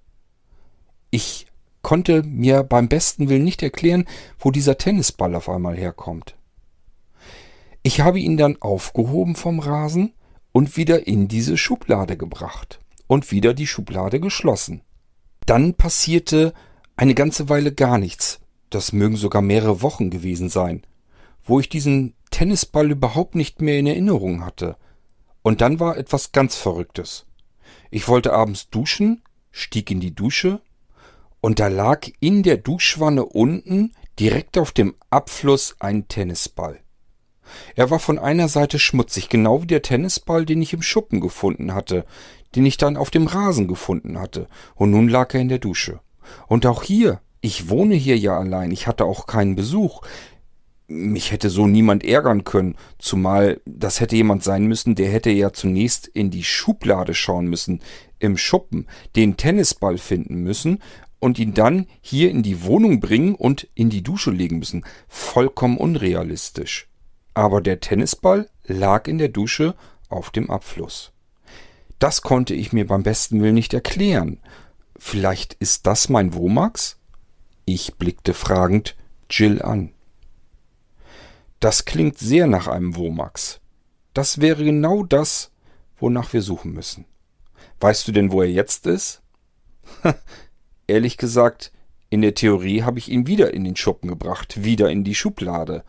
[1.10, 1.48] Ich
[1.82, 4.06] konnte mir beim besten Willen nicht erklären,
[4.38, 6.36] wo dieser Tennisball auf einmal herkommt.
[7.82, 10.14] Ich habe ihn dann aufgehoben vom Rasen
[10.52, 14.82] und wieder in diese Schublade gebracht und wieder die Schublade geschlossen.
[15.46, 16.54] Dann passierte
[17.00, 18.42] eine ganze Weile gar nichts.
[18.70, 20.86] Das mögen sogar mehrere Wochen gewesen sein,
[21.46, 24.76] wo ich diesen Tennisball überhaupt nicht mehr in Erinnerung hatte.
[25.42, 27.26] Und dann war etwas ganz Verrücktes.
[27.90, 30.60] Ich wollte abends duschen, stieg in die Dusche,
[31.40, 36.82] und da lag in der Duschwanne unten direkt auf dem Abfluss ein Tennisball.
[37.78, 41.74] Er war von einer Seite schmutzig, genau wie der Tennisball, den ich im Schuppen gefunden
[41.74, 42.06] hatte,
[42.56, 46.02] den ich dann auf dem Rasen gefunden hatte, und nun lag er in der Dusche.
[46.48, 50.02] Und auch hier, ich wohne hier ja allein, ich hatte auch keinen Besuch.
[50.88, 55.54] Mich hätte so niemand ärgern können, zumal das hätte jemand sein müssen, der hätte ja
[55.54, 57.82] zunächst in die Schublade schauen müssen,
[58.18, 60.80] im Schuppen, den Tennisball finden müssen
[61.20, 64.84] und ihn dann hier in die Wohnung bringen und in die Dusche legen müssen.
[65.08, 66.88] Vollkommen unrealistisch.
[67.34, 69.76] Aber der Tennisball lag in der Dusche
[70.10, 71.12] auf dem Abfluss.
[72.00, 74.40] Das konnte ich mir beim besten Willen nicht erklären.
[75.00, 77.00] Vielleicht ist das mein Womax?
[77.66, 78.96] Ich blickte fragend
[79.30, 79.94] Jill an.
[81.62, 83.62] Das klingt sehr nach einem Womax.
[84.14, 85.52] Das wäre genau das,
[85.98, 87.06] wonach wir suchen müssen.
[87.80, 89.22] Weißt du denn, wo er jetzt ist?
[90.88, 91.72] Ehrlich gesagt,
[92.10, 95.86] in der Theorie habe ich ihn wieder in den Schuppen gebracht, wieder in die Schublade.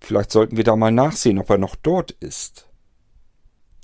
[0.00, 2.68] Vielleicht sollten wir da mal nachsehen, ob er noch dort ist.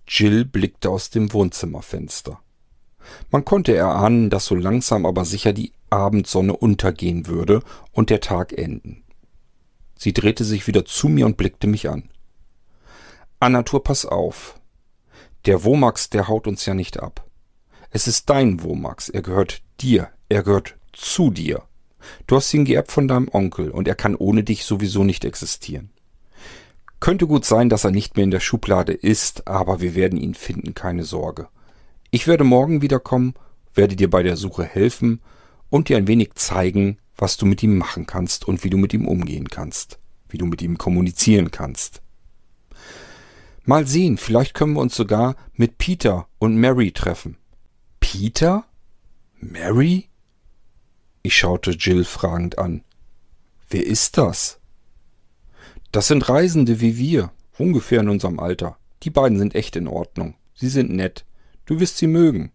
[0.09, 2.41] Jill blickte aus dem Wohnzimmerfenster.
[3.31, 8.53] Man konnte erahnen, dass so langsam aber sicher die Abendsonne untergehen würde und der Tag
[8.53, 9.05] enden.
[9.99, 12.09] Sie drehte sich wieder zu mir und blickte mich an.
[13.41, 14.59] Annatur, pass auf.
[15.47, 17.25] Der Womax, der haut uns ja nicht ab.
[17.91, 21.63] Es ist dein Womax, er gehört dir, er gehört zu dir.
[22.27, 25.91] Du hast ihn geerbt von deinem Onkel und er kann ohne dich sowieso nicht existieren.
[27.01, 30.35] Könnte gut sein, dass er nicht mehr in der Schublade ist, aber wir werden ihn
[30.35, 31.49] finden, keine Sorge.
[32.11, 33.35] Ich werde morgen wiederkommen,
[33.75, 35.21] werde dir bei der Suche helfen
[35.71, 38.95] und dir ein wenig zeigen, was du mit ihm machen kannst und wie du mit
[38.95, 39.99] ihm umgehen kannst,
[40.29, 42.03] wie du mit ihm kommunizieren kannst.
[43.65, 47.37] Mal sehen, vielleicht können wir uns sogar mit Peter und Mary treffen.
[47.99, 48.65] Peter?
[49.41, 50.09] Mary?
[51.23, 52.85] Ich schaute Jill fragend an.
[53.69, 54.61] Wer ist das?
[55.91, 58.79] Das sind Reisende wie wir, ungefähr in unserem Alter.
[59.03, 60.37] Die beiden sind echt in Ordnung.
[60.55, 61.26] Sie sind nett.
[61.67, 62.53] Du wirst sie mögen.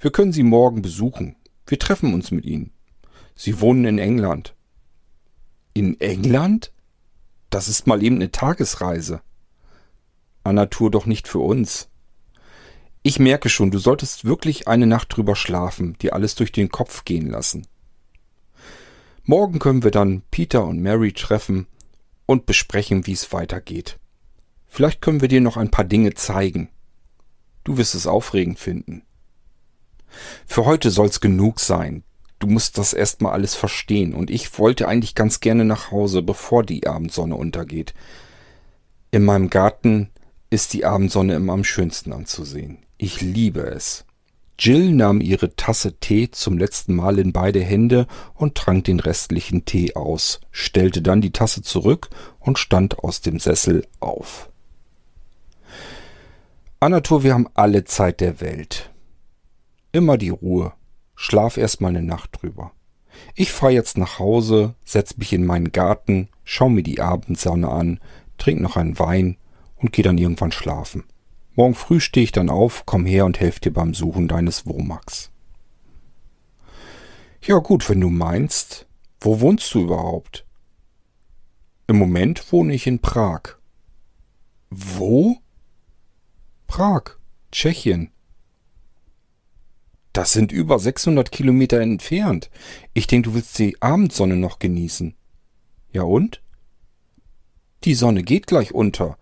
[0.00, 1.36] Wir können sie morgen besuchen.
[1.66, 2.72] Wir treffen uns mit ihnen.
[3.34, 4.54] Sie wohnen in England.
[5.72, 6.72] In England?
[7.48, 9.22] Das ist mal eben eine Tagesreise.
[10.42, 11.88] An Natur doch nicht für uns.
[13.02, 17.04] Ich merke schon, du solltest wirklich eine Nacht drüber schlafen, dir alles durch den Kopf
[17.04, 17.66] gehen lassen.
[19.22, 21.66] Morgen können wir dann Peter und Mary treffen
[22.26, 23.98] und besprechen, wie es weitergeht.
[24.66, 26.68] Vielleicht können wir dir noch ein paar Dinge zeigen.
[27.64, 29.02] Du wirst es aufregend finden.
[30.46, 32.02] Für heute soll's genug sein.
[32.38, 36.64] Du musst das erstmal alles verstehen und ich wollte eigentlich ganz gerne nach Hause, bevor
[36.64, 37.92] die Abendsonne untergeht.
[39.10, 40.08] In meinem Garten
[40.48, 42.78] ist die Abendsonne immer am schönsten anzusehen.
[42.96, 44.04] Ich liebe es.
[44.58, 49.64] Jill nahm ihre Tasse Tee zum letzten Mal in beide Hände und trank den restlichen
[49.64, 54.50] Tee aus, stellte dann die Tasse zurück und stand aus dem Sessel auf.
[56.82, 58.90] Anatur, wir haben alle Zeit der Welt.
[59.92, 60.72] Immer die Ruhe.
[61.14, 62.72] Schlaf erst mal eine Nacht drüber.
[63.34, 68.00] Ich fahr jetzt nach Hause, setz mich in meinen Garten, schau mir die Abendsonne an,
[68.38, 69.36] trink noch einen Wein
[69.76, 71.04] und geh dann irgendwann schlafen.
[71.54, 75.30] Morgen früh stehe ich dann auf, komm her und helf dir beim Suchen deines Womax.
[77.42, 78.86] Ja gut, wenn du meinst.
[79.20, 80.46] Wo wohnst du überhaupt?
[81.88, 83.58] Im Moment wohne ich in Prag.
[84.70, 85.36] Wo?
[86.70, 87.16] Prag,
[87.50, 88.12] Tschechien.
[90.12, 92.48] Das sind über 600 Kilometer entfernt.
[92.94, 95.16] Ich denke, du willst die Abendsonne noch genießen.
[95.90, 96.40] Ja und?
[97.82, 99.18] Die Sonne geht gleich unter.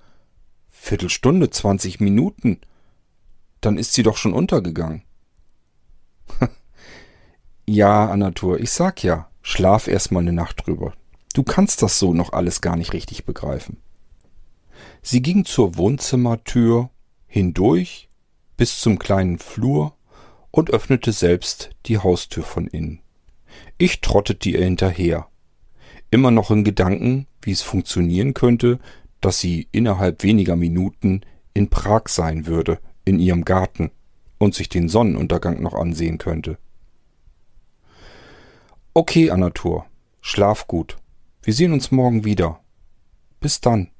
[0.68, 2.60] Viertelstunde, 20 Minuten.
[3.62, 5.04] Dann ist sie doch schon untergegangen.
[7.66, 10.92] ja, Anatur, ich sag ja, schlaf erst mal eine Nacht drüber.
[11.32, 13.78] Du kannst das so noch alles gar nicht richtig begreifen.
[15.00, 16.90] Sie ging zur Wohnzimmertür
[17.28, 18.08] hindurch
[18.56, 19.94] bis zum kleinen Flur
[20.50, 23.00] und öffnete selbst die Haustür von innen.
[23.76, 25.28] Ich trottete ihr hinterher,
[26.10, 28.80] immer noch in Gedanken, wie es funktionieren könnte,
[29.20, 31.20] dass sie innerhalb weniger Minuten
[31.54, 33.90] in Prag sein würde, in ihrem Garten,
[34.38, 36.58] und sich den Sonnenuntergang noch ansehen könnte.
[38.94, 39.86] Okay, Anatur,
[40.20, 40.96] schlaf gut.
[41.42, 42.60] Wir sehen uns morgen wieder.
[43.40, 43.90] Bis dann.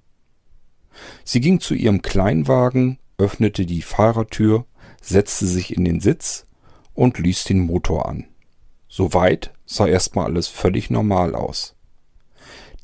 [1.25, 4.65] Sie ging zu ihrem Kleinwagen, öffnete die Fahrertür,
[5.03, 6.47] setzte sich in den Sitz
[6.95, 8.27] und ließ den Motor an.
[8.89, 11.75] Soweit sah erstmal alles völlig normal aus.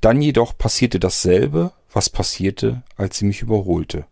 [0.00, 4.06] Dann jedoch passierte dasselbe, was passierte, als sie mich überholte.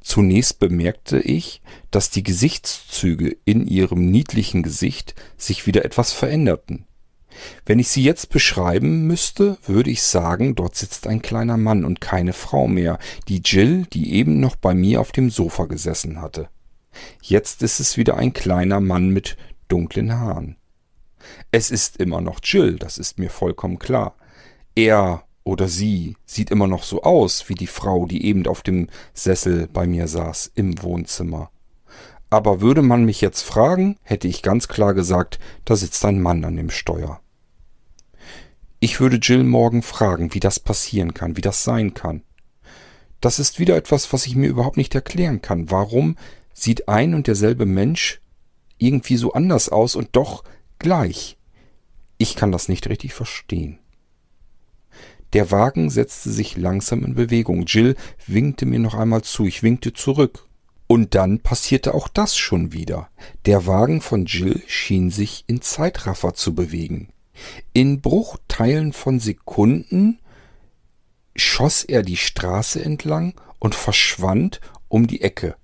[0.00, 6.86] Zunächst bemerkte ich, dass die Gesichtszüge in ihrem niedlichen Gesicht sich wieder etwas veränderten.
[7.64, 12.00] Wenn ich sie jetzt beschreiben müsste, würde ich sagen, dort sitzt ein kleiner Mann und
[12.00, 16.48] keine Frau mehr, die Jill, die eben noch bei mir auf dem Sofa gesessen hatte.
[17.22, 19.36] Jetzt ist es wieder ein kleiner Mann mit
[19.68, 20.56] dunklen Haaren.
[21.50, 24.14] Es ist immer noch Jill, das ist mir vollkommen klar.
[24.74, 28.88] Er oder sie sieht immer noch so aus wie die Frau, die eben auf dem
[29.14, 31.50] Sessel bei mir saß im Wohnzimmer.
[32.30, 36.44] Aber würde man mich jetzt fragen, hätte ich ganz klar gesagt, da sitzt ein Mann
[36.44, 37.20] an dem Steuer.
[38.78, 42.22] Ich würde Jill morgen fragen, wie das passieren kann, wie das sein kann.
[43.20, 45.70] Das ist wieder etwas, was ich mir überhaupt nicht erklären kann.
[45.70, 46.16] Warum
[46.52, 48.20] sieht ein und derselbe Mensch
[48.78, 50.44] irgendwie so anders aus und doch
[50.78, 51.36] gleich.
[52.18, 53.78] Ich kann das nicht richtig verstehen.
[55.32, 57.64] Der Wagen setzte sich langsam in Bewegung.
[57.66, 57.96] Jill
[58.26, 60.46] winkte mir noch einmal zu, ich winkte zurück.
[60.86, 63.10] Und dann passierte auch das schon wieder.
[63.44, 67.08] Der Wagen von Jill schien sich in Zeitraffer zu bewegen.
[67.72, 70.18] In Bruchteilen von Sekunden
[71.34, 75.56] schoss er die Straße entlang und verschwand um die Ecke.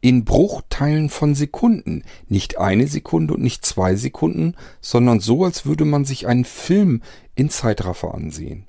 [0.00, 5.84] In Bruchteilen von Sekunden, nicht eine Sekunde und nicht zwei Sekunden, sondern so, als würde
[5.84, 7.02] man sich einen Film
[7.34, 8.66] in Zeitraffer ansehen.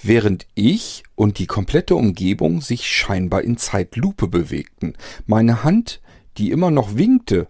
[0.00, 4.94] Während ich und die komplette Umgebung sich scheinbar in Zeitlupe bewegten.
[5.26, 6.00] Meine Hand,
[6.38, 7.48] die immer noch winkte,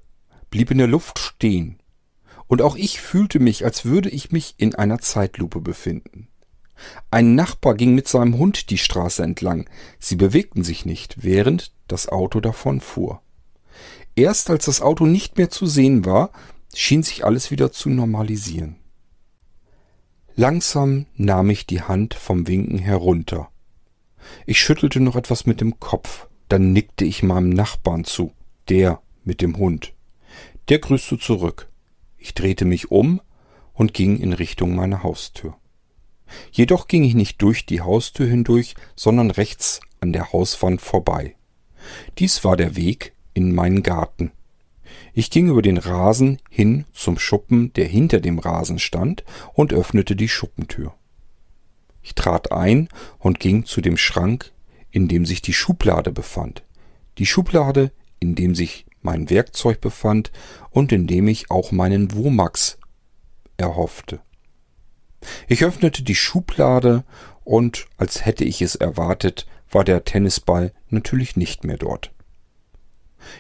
[0.51, 1.79] blieb in der Luft stehen.
[2.53, 6.29] Und auch ich fühlte mich, als würde ich mich in einer Zeitlupe befinden.
[7.11, 9.71] Ein Nachbar ging mit seinem Hund die Straße entlang.
[9.99, 13.23] Sie bewegten sich nicht, während das Auto davon fuhr.
[14.17, 16.31] Erst als das Auto nicht mehr zu sehen war,
[16.75, 18.77] schien sich alles wieder zu normalisieren.
[20.37, 23.49] Langsam nahm ich die Hand vom Winken herunter.
[24.45, 28.35] Ich schüttelte noch etwas mit dem Kopf, dann nickte ich meinem Nachbarn zu,
[28.69, 29.95] der mit dem Hund.
[30.69, 31.72] Der grüßte zurück.
[32.23, 33.21] Ich drehte mich um
[33.73, 35.57] und ging in Richtung meiner Haustür.
[36.53, 41.35] Jedoch ging ich nicht durch die Haustür hindurch, sondern rechts an der Hauswand vorbei.
[42.21, 44.31] Dies war der Weg in meinen Garten.
[45.13, 50.15] Ich ging über den Rasen hin zum Schuppen, der hinter dem Rasen stand, und öffnete
[50.15, 50.95] die Schuppentür.
[52.03, 54.53] Ich trat ein und ging zu dem Schrank,
[54.93, 56.63] in dem sich die Schublade befand.
[57.19, 60.33] Die Schublade, in dem sich mein Werkzeug befand
[60.71, 62.79] und in dem ich auch meinen Womax
[63.57, 64.21] erhoffte.
[65.49, 67.05] Ich öffnete die Schublade
[67.45, 72.13] und, als hätte ich es erwartet, war der Tennisball natürlich nicht mehr dort.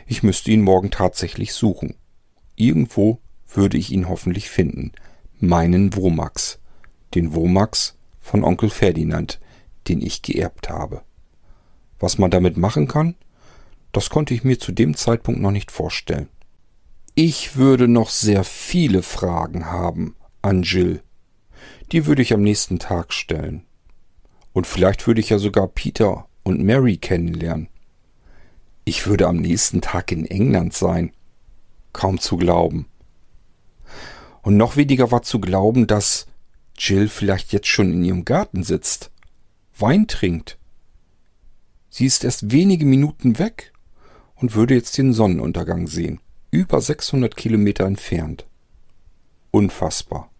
[0.06, 1.96] Ich müsste ihn morgen tatsächlich suchen.
[2.54, 3.18] Irgendwo
[3.52, 4.92] würde ich ihn hoffentlich finden.
[5.38, 6.60] Meinen Womax.
[7.14, 9.40] Den Womax von Onkel Ferdinand,
[9.88, 11.02] den ich geerbt habe.
[11.98, 13.16] Was man damit machen kann,
[13.92, 16.28] das konnte ich mir zu dem Zeitpunkt noch nicht vorstellen.
[17.14, 21.02] Ich würde noch sehr viele Fragen haben an Jill.
[21.92, 23.64] Die würde ich am nächsten Tag stellen.
[24.54, 27.68] Und vielleicht würde ich ja sogar Peter und Mary kennenlernen.
[28.84, 31.12] Ich würde am nächsten Tag in England sein.
[31.92, 32.86] Kaum zu glauben.
[34.42, 36.26] Und noch weniger war zu glauben, dass
[36.78, 39.10] Jill vielleicht jetzt schon in ihrem Garten sitzt,
[39.78, 40.58] Wein trinkt.
[41.90, 43.71] Sie ist erst wenige Minuten weg
[44.42, 46.18] und würde jetzt den Sonnenuntergang sehen,
[46.50, 48.44] über 600 Kilometer entfernt.
[49.52, 50.30] Unfassbar.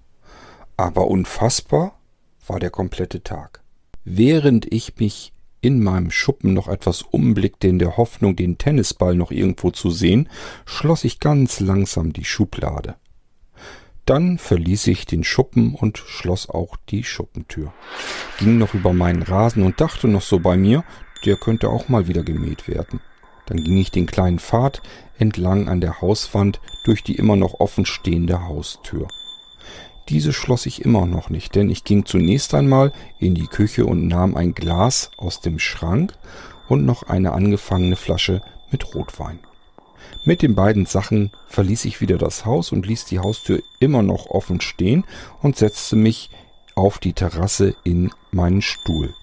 [0.77, 1.99] Aber unfassbar
[2.47, 3.63] war der komplette Tag.
[4.05, 9.31] Während ich mich in meinem Schuppen noch etwas umblickte in der Hoffnung, den Tennisball noch
[9.31, 10.29] irgendwo zu sehen,
[10.67, 12.97] schloss ich ganz langsam die Schublade.
[14.05, 17.73] Dann verließ ich den Schuppen und schloss auch die Schuppentür.
[18.41, 20.83] Ging noch über meinen Rasen und dachte noch so bei mir,
[21.25, 23.01] der könnte auch mal wieder gemäht werden.
[23.47, 24.83] Dann ging ich den kleinen Pfad
[25.19, 29.09] entlang an der Hauswand durch die immer noch offen stehende Haustür.
[30.09, 34.09] Diese schloss ich immer noch nicht, denn ich ging zunächst einmal in die Küche und
[34.09, 36.15] nahm ein Glas aus dem Schrank
[36.69, 39.39] und noch eine angefangene Flasche mit Rotwein.
[40.25, 44.27] Mit den beiden Sachen verließ ich wieder das Haus und ließ die Haustür immer noch
[44.27, 45.05] offen stehen
[45.41, 46.31] und setzte mich
[46.75, 49.15] auf die Terrasse in meinen Stuhl.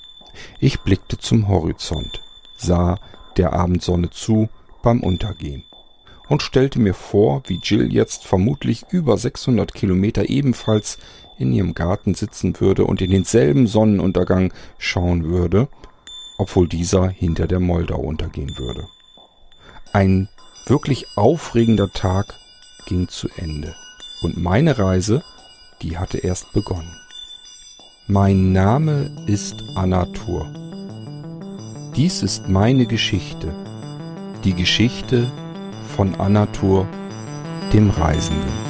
[0.60, 2.22] Ich blickte zum Horizont,
[2.58, 3.00] sah
[3.40, 4.50] der Abendsonne zu
[4.84, 5.64] beim Untergehen
[6.28, 11.00] und stellte mir vor, wie Jill jetzt vermutlich über 600 Kilometer ebenfalls
[11.38, 15.68] in ihrem Garten sitzen würde und in denselben Sonnenuntergang schauen würde,
[16.38, 18.88] obwohl dieser hinter der Moldau untergehen würde.
[19.92, 20.30] Ein
[20.68, 22.36] wirklich aufregender Tag
[22.88, 23.74] ging zu Ende
[24.22, 25.24] und meine Reise,
[25.82, 26.94] die hatte erst begonnen.
[28.08, 30.69] Mein Name ist Anatur.
[31.96, 33.54] Dies ist meine Geschichte,
[34.44, 35.30] die Geschichte
[35.96, 36.88] von Anatur,
[37.74, 38.69] dem Reisenden.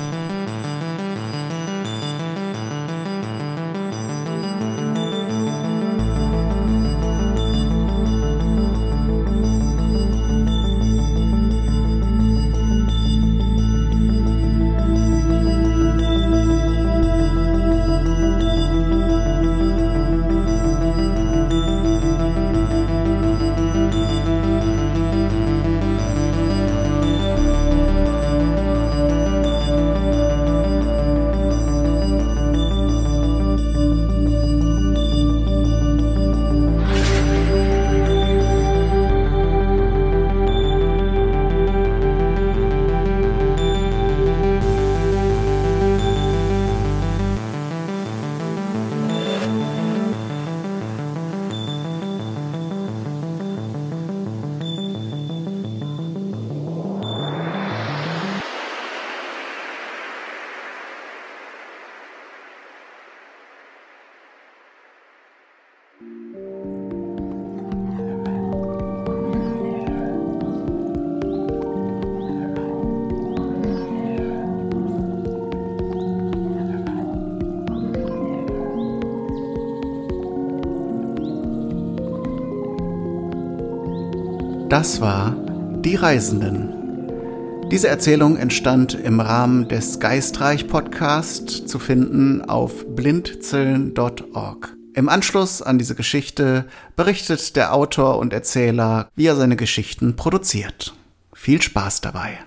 [84.79, 85.35] Das war
[85.81, 87.67] Die Reisenden.
[87.69, 94.77] Diese Erzählung entstand im Rahmen des Geistreich Podcast zu finden auf blindzellen.org.
[94.93, 96.65] Im Anschluss an diese Geschichte
[96.95, 100.93] berichtet der Autor und Erzähler, wie er seine Geschichten produziert.
[101.33, 102.39] Viel Spaß dabei.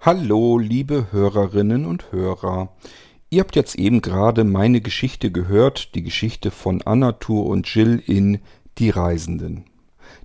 [0.00, 2.74] Hallo, liebe Hörerinnen und Hörer.
[3.30, 8.40] Ihr habt jetzt eben gerade meine Geschichte gehört, die Geschichte von Anatur und Jill in
[8.76, 9.66] Die Reisenden.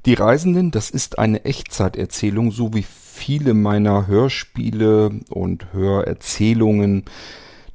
[0.06, 7.06] Die Reisenden, das ist eine Echtzeiterzählung, so wie viele meiner Hörspiele und Hörerzählungen.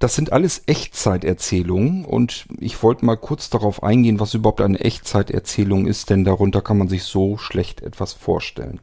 [0.01, 5.87] Das sind alles Echtzeiterzählungen und ich wollte mal kurz darauf eingehen, was überhaupt eine Echtzeiterzählung
[5.87, 8.81] ist, denn darunter kann man sich so schlecht etwas vorstellen.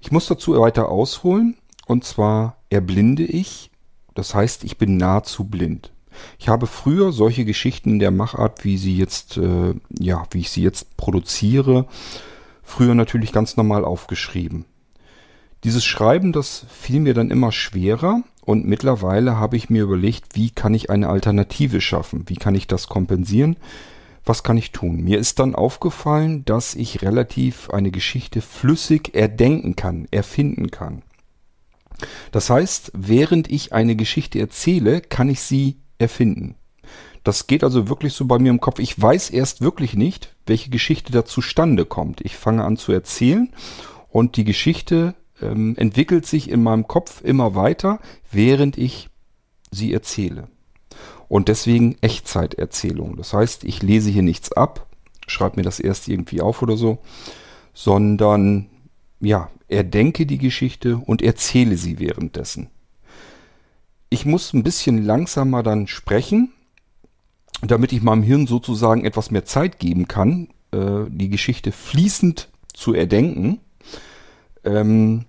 [0.00, 3.70] Ich muss dazu weiter ausholen und zwar erblinde ich,
[4.14, 5.92] das heißt, ich bin nahezu blind.
[6.38, 10.62] Ich habe früher solche Geschichten der Machart, wie sie jetzt, äh, ja, wie ich sie
[10.62, 11.86] jetzt produziere,
[12.66, 14.66] früher natürlich ganz normal aufgeschrieben.
[15.64, 20.50] Dieses Schreiben, das fiel mir dann immer schwerer und mittlerweile habe ich mir überlegt, wie
[20.50, 22.24] kann ich eine Alternative schaffen?
[22.26, 23.56] Wie kann ich das kompensieren?
[24.24, 25.02] Was kann ich tun?
[25.02, 31.02] Mir ist dann aufgefallen, dass ich relativ eine Geschichte flüssig erdenken kann, erfinden kann.
[32.32, 36.56] Das heißt, während ich eine Geschichte erzähle, kann ich sie erfinden.
[37.26, 38.78] Das geht also wirklich so bei mir im Kopf.
[38.78, 42.20] Ich weiß erst wirklich nicht, welche Geschichte da zustande kommt.
[42.20, 43.52] Ich fange an zu erzählen
[44.08, 47.98] und die Geschichte ähm, entwickelt sich in meinem Kopf immer weiter,
[48.30, 49.08] während ich
[49.72, 50.46] sie erzähle.
[51.26, 53.16] Und deswegen Echtzeiterzählung.
[53.16, 54.86] Das heißt, ich lese hier nichts ab,
[55.26, 56.98] schreibe mir das erst irgendwie auf oder so,
[57.74, 58.68] sondern
[59.18, 62.70] ja, erdenke die Geschichte und erzähle sie währenddessen.
[64.10, 66.52] Ich muss ein bisschen langsamer dann sprechen,
[67.62, 72.94] damit ich meinem Hirn sozusagen etwas mehr Zeit geben kann, äh, die Geschichte fließend zu
[72.94, 73.60] erdenken.
[74.64, 75.24] Ähm,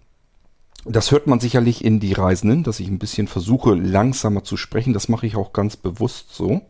[0.86, 4.94] das hört man sicherlich in die Reisenden, dass ich ein bisschen versuche, langsamer zu sprechen.
[4.94, 6.62] Das mache ich auch ganz bewusst so.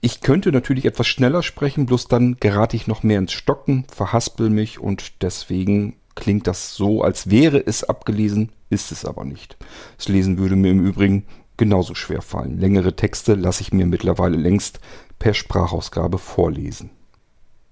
[0.00, 4.48] Ich könnte natürlich etwas schneller sprechen, bloß dann gerate ich noch mehr ins Stocken, verhaspel
[4.48, 9.56] mich und deswegen klingt das so, als wäre es abgelesen, ist es aber nicht.
[9.96, 11.24] Das Lesen würde mir im Übrigen
[11.58, 12.58] genauso schwer fallen.
[12.58, 14.80] Längere Texte lasse ich mir mittlerweile längst
[15.18, 16.90] per Sprachausgabe vorlesen.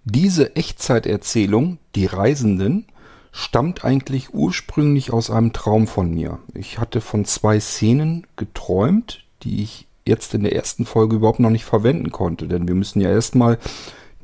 [0.04, 2.86] Diese Echtzeiterzählung, Die Reisenden,
[3.32, 6.38] stammt eigentlich ursprünglich aus einem Traum von mir.
[6.54, 11.50] Ich hatte von zwei Szenen geträumt, die ich jetzt in der ersten Folge überhaupt noch
[11.50, 13.58] nicht verwenden konnte, denn wir müssen ja erstmal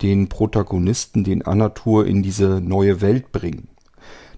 [0.01, 3.69] den Protagonisten, den Anatur, in diese neue Welt bringen.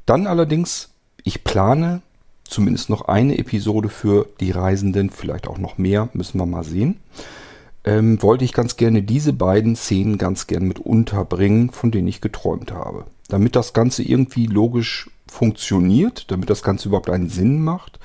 [0.07, 2.03] Dann allerdings, ich plane
[2.45, 7.01] zumindest noch eine Episode für die Reisenden, vielleicht auch noch mehr, müssen wir mal sehen.
[7.85, 12.21] Ähm, wollte ich ganz gerne diese beiden Szenen ganz gern mit unterbringen, von denen ich
[12.21, 13.05] geträumt habe.
[13.29, 17.99] Damit das Ganze irgendwie logisch funktioniert, damit das Ganze überhaupt einen Sinn macht,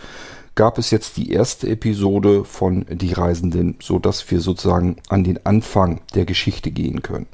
[0.56, 5.46] gab es jetzt die erste Episode von Die Reisenden, so dass wir sozusagen an den
[5.46, 7.28] Anfang der Geschichte gehen können.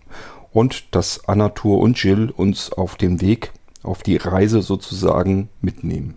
[0.52, 3.52] Und dass Anatur und Jill uns auf dem Weg,
[3.82, 6.16] auf die Reise sozusagen mitnehmen.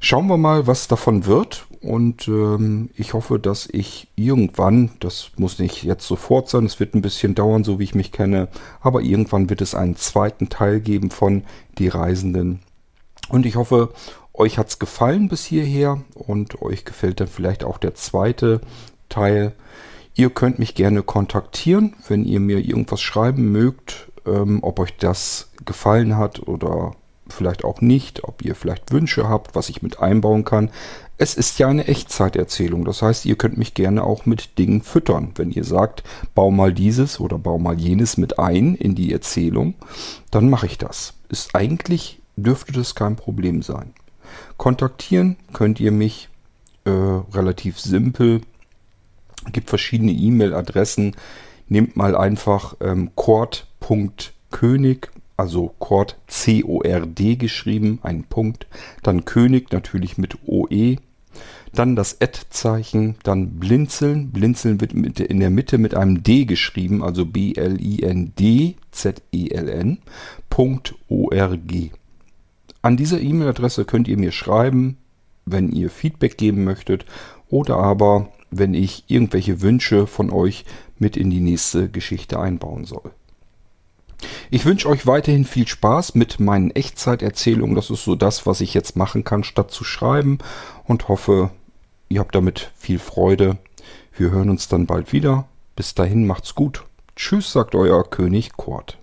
[0.00, 1.66] Schauen wir mal, was davon wird.
[1.80, 6.94] Und ähm, ich hoffe, dass ich irgendwann, das muss nicht jetzt sofort sein, es wird
[6.94, 8.48] ein bisschen dauern, so wie ich mich kenne,
[8.80, 11.44] aber irgendwann wird es einen zweiten Teil geben von
[11.78, 12.60] Die Reisenden.
[13.28, 13.92] Und ich hoffe,
[14.34, 18.60] euch hat's gefallen bis hierher und euch gefällt dann vielleicht auch der zweite
[19.08, 19.52] Teil.
[20.14, 25.50] Ihr könnt mich gerne kontaktieren, wenn ihr mir irgendwas schreiben mögt, ähm, ob euch das
[25.64, 26.96] gefallen hat oder
[27.28, 30.70] vielleicht auch nicht, ob ihr vielleicht Wünsche habt, was ich mit einbauen kann.
[31.18, 35.32] Es ist ja eine Echtzeiterzählung, das heißt, ihr könnt mich gerne auch mit Dingen füttern.
[35.34, 36.02] Wenn ihr sagt,
[36.34, 39.74] bau mal dieses oder bau mal jenes mit ein in die Erzählung,
[40.30, 41.14] dann mache ich das.
[41.28, 43.92] Ist eigentlich dürfte das kein Problem sein.
[44.56, 46.28] Kontaktieren könnt ihr mich
[46.84, 48.42] äh, relativ simpel.
[49.52, 51.16] Gibt verschiedene E-Mail-Adressen.
[51.68, 58.66] Nehmt mal einfach ähm, cord.könig also Cord C-O-R-D geschrieben, ein Punkt,
[59.02, 60.96] dann König natürlich mit O-E,
[61.72, 67.02] dann das Ad-Zeichen, dann Blinzeln, Blinzeln wird mit, in der Mitte mit einem D geschrieben,
[67.02, 67.58] also B-L-I-N-D-Z-E-L-N,
[70.48, 71.90] Punkt O-R-G.
[72.82, 74.96] An dieser E-Mail-Adresse könnt ihr mir schreiben,
[75.44, 77.04] wenn ihr Feedback geben möchtet
[77.48, 80.64] oder aber wenn ich irgendwelche Wünsche von euch
[80.98, 83.10] mit in die nächste Geschichte einbauen soll.
[84.50, 87.76] Ich wünsche euch weiterhin viel Spaß mit meinen Echtzeiterzählungen.
[87.76, 90.38] Das ist so das, was ich jetzt machen kann, statt zu schreiben.
[90.84, 91.50] Und hoffe,
[92.08, 93.58] ihr habt damit viel Freude.
[94.16, 95.46] Wir hören uns dann bald wieder.
[95.74, 96.84] Bis dahin macht's gut.
[97.16, 98.98] Tschüss, sagt euer König Kurt.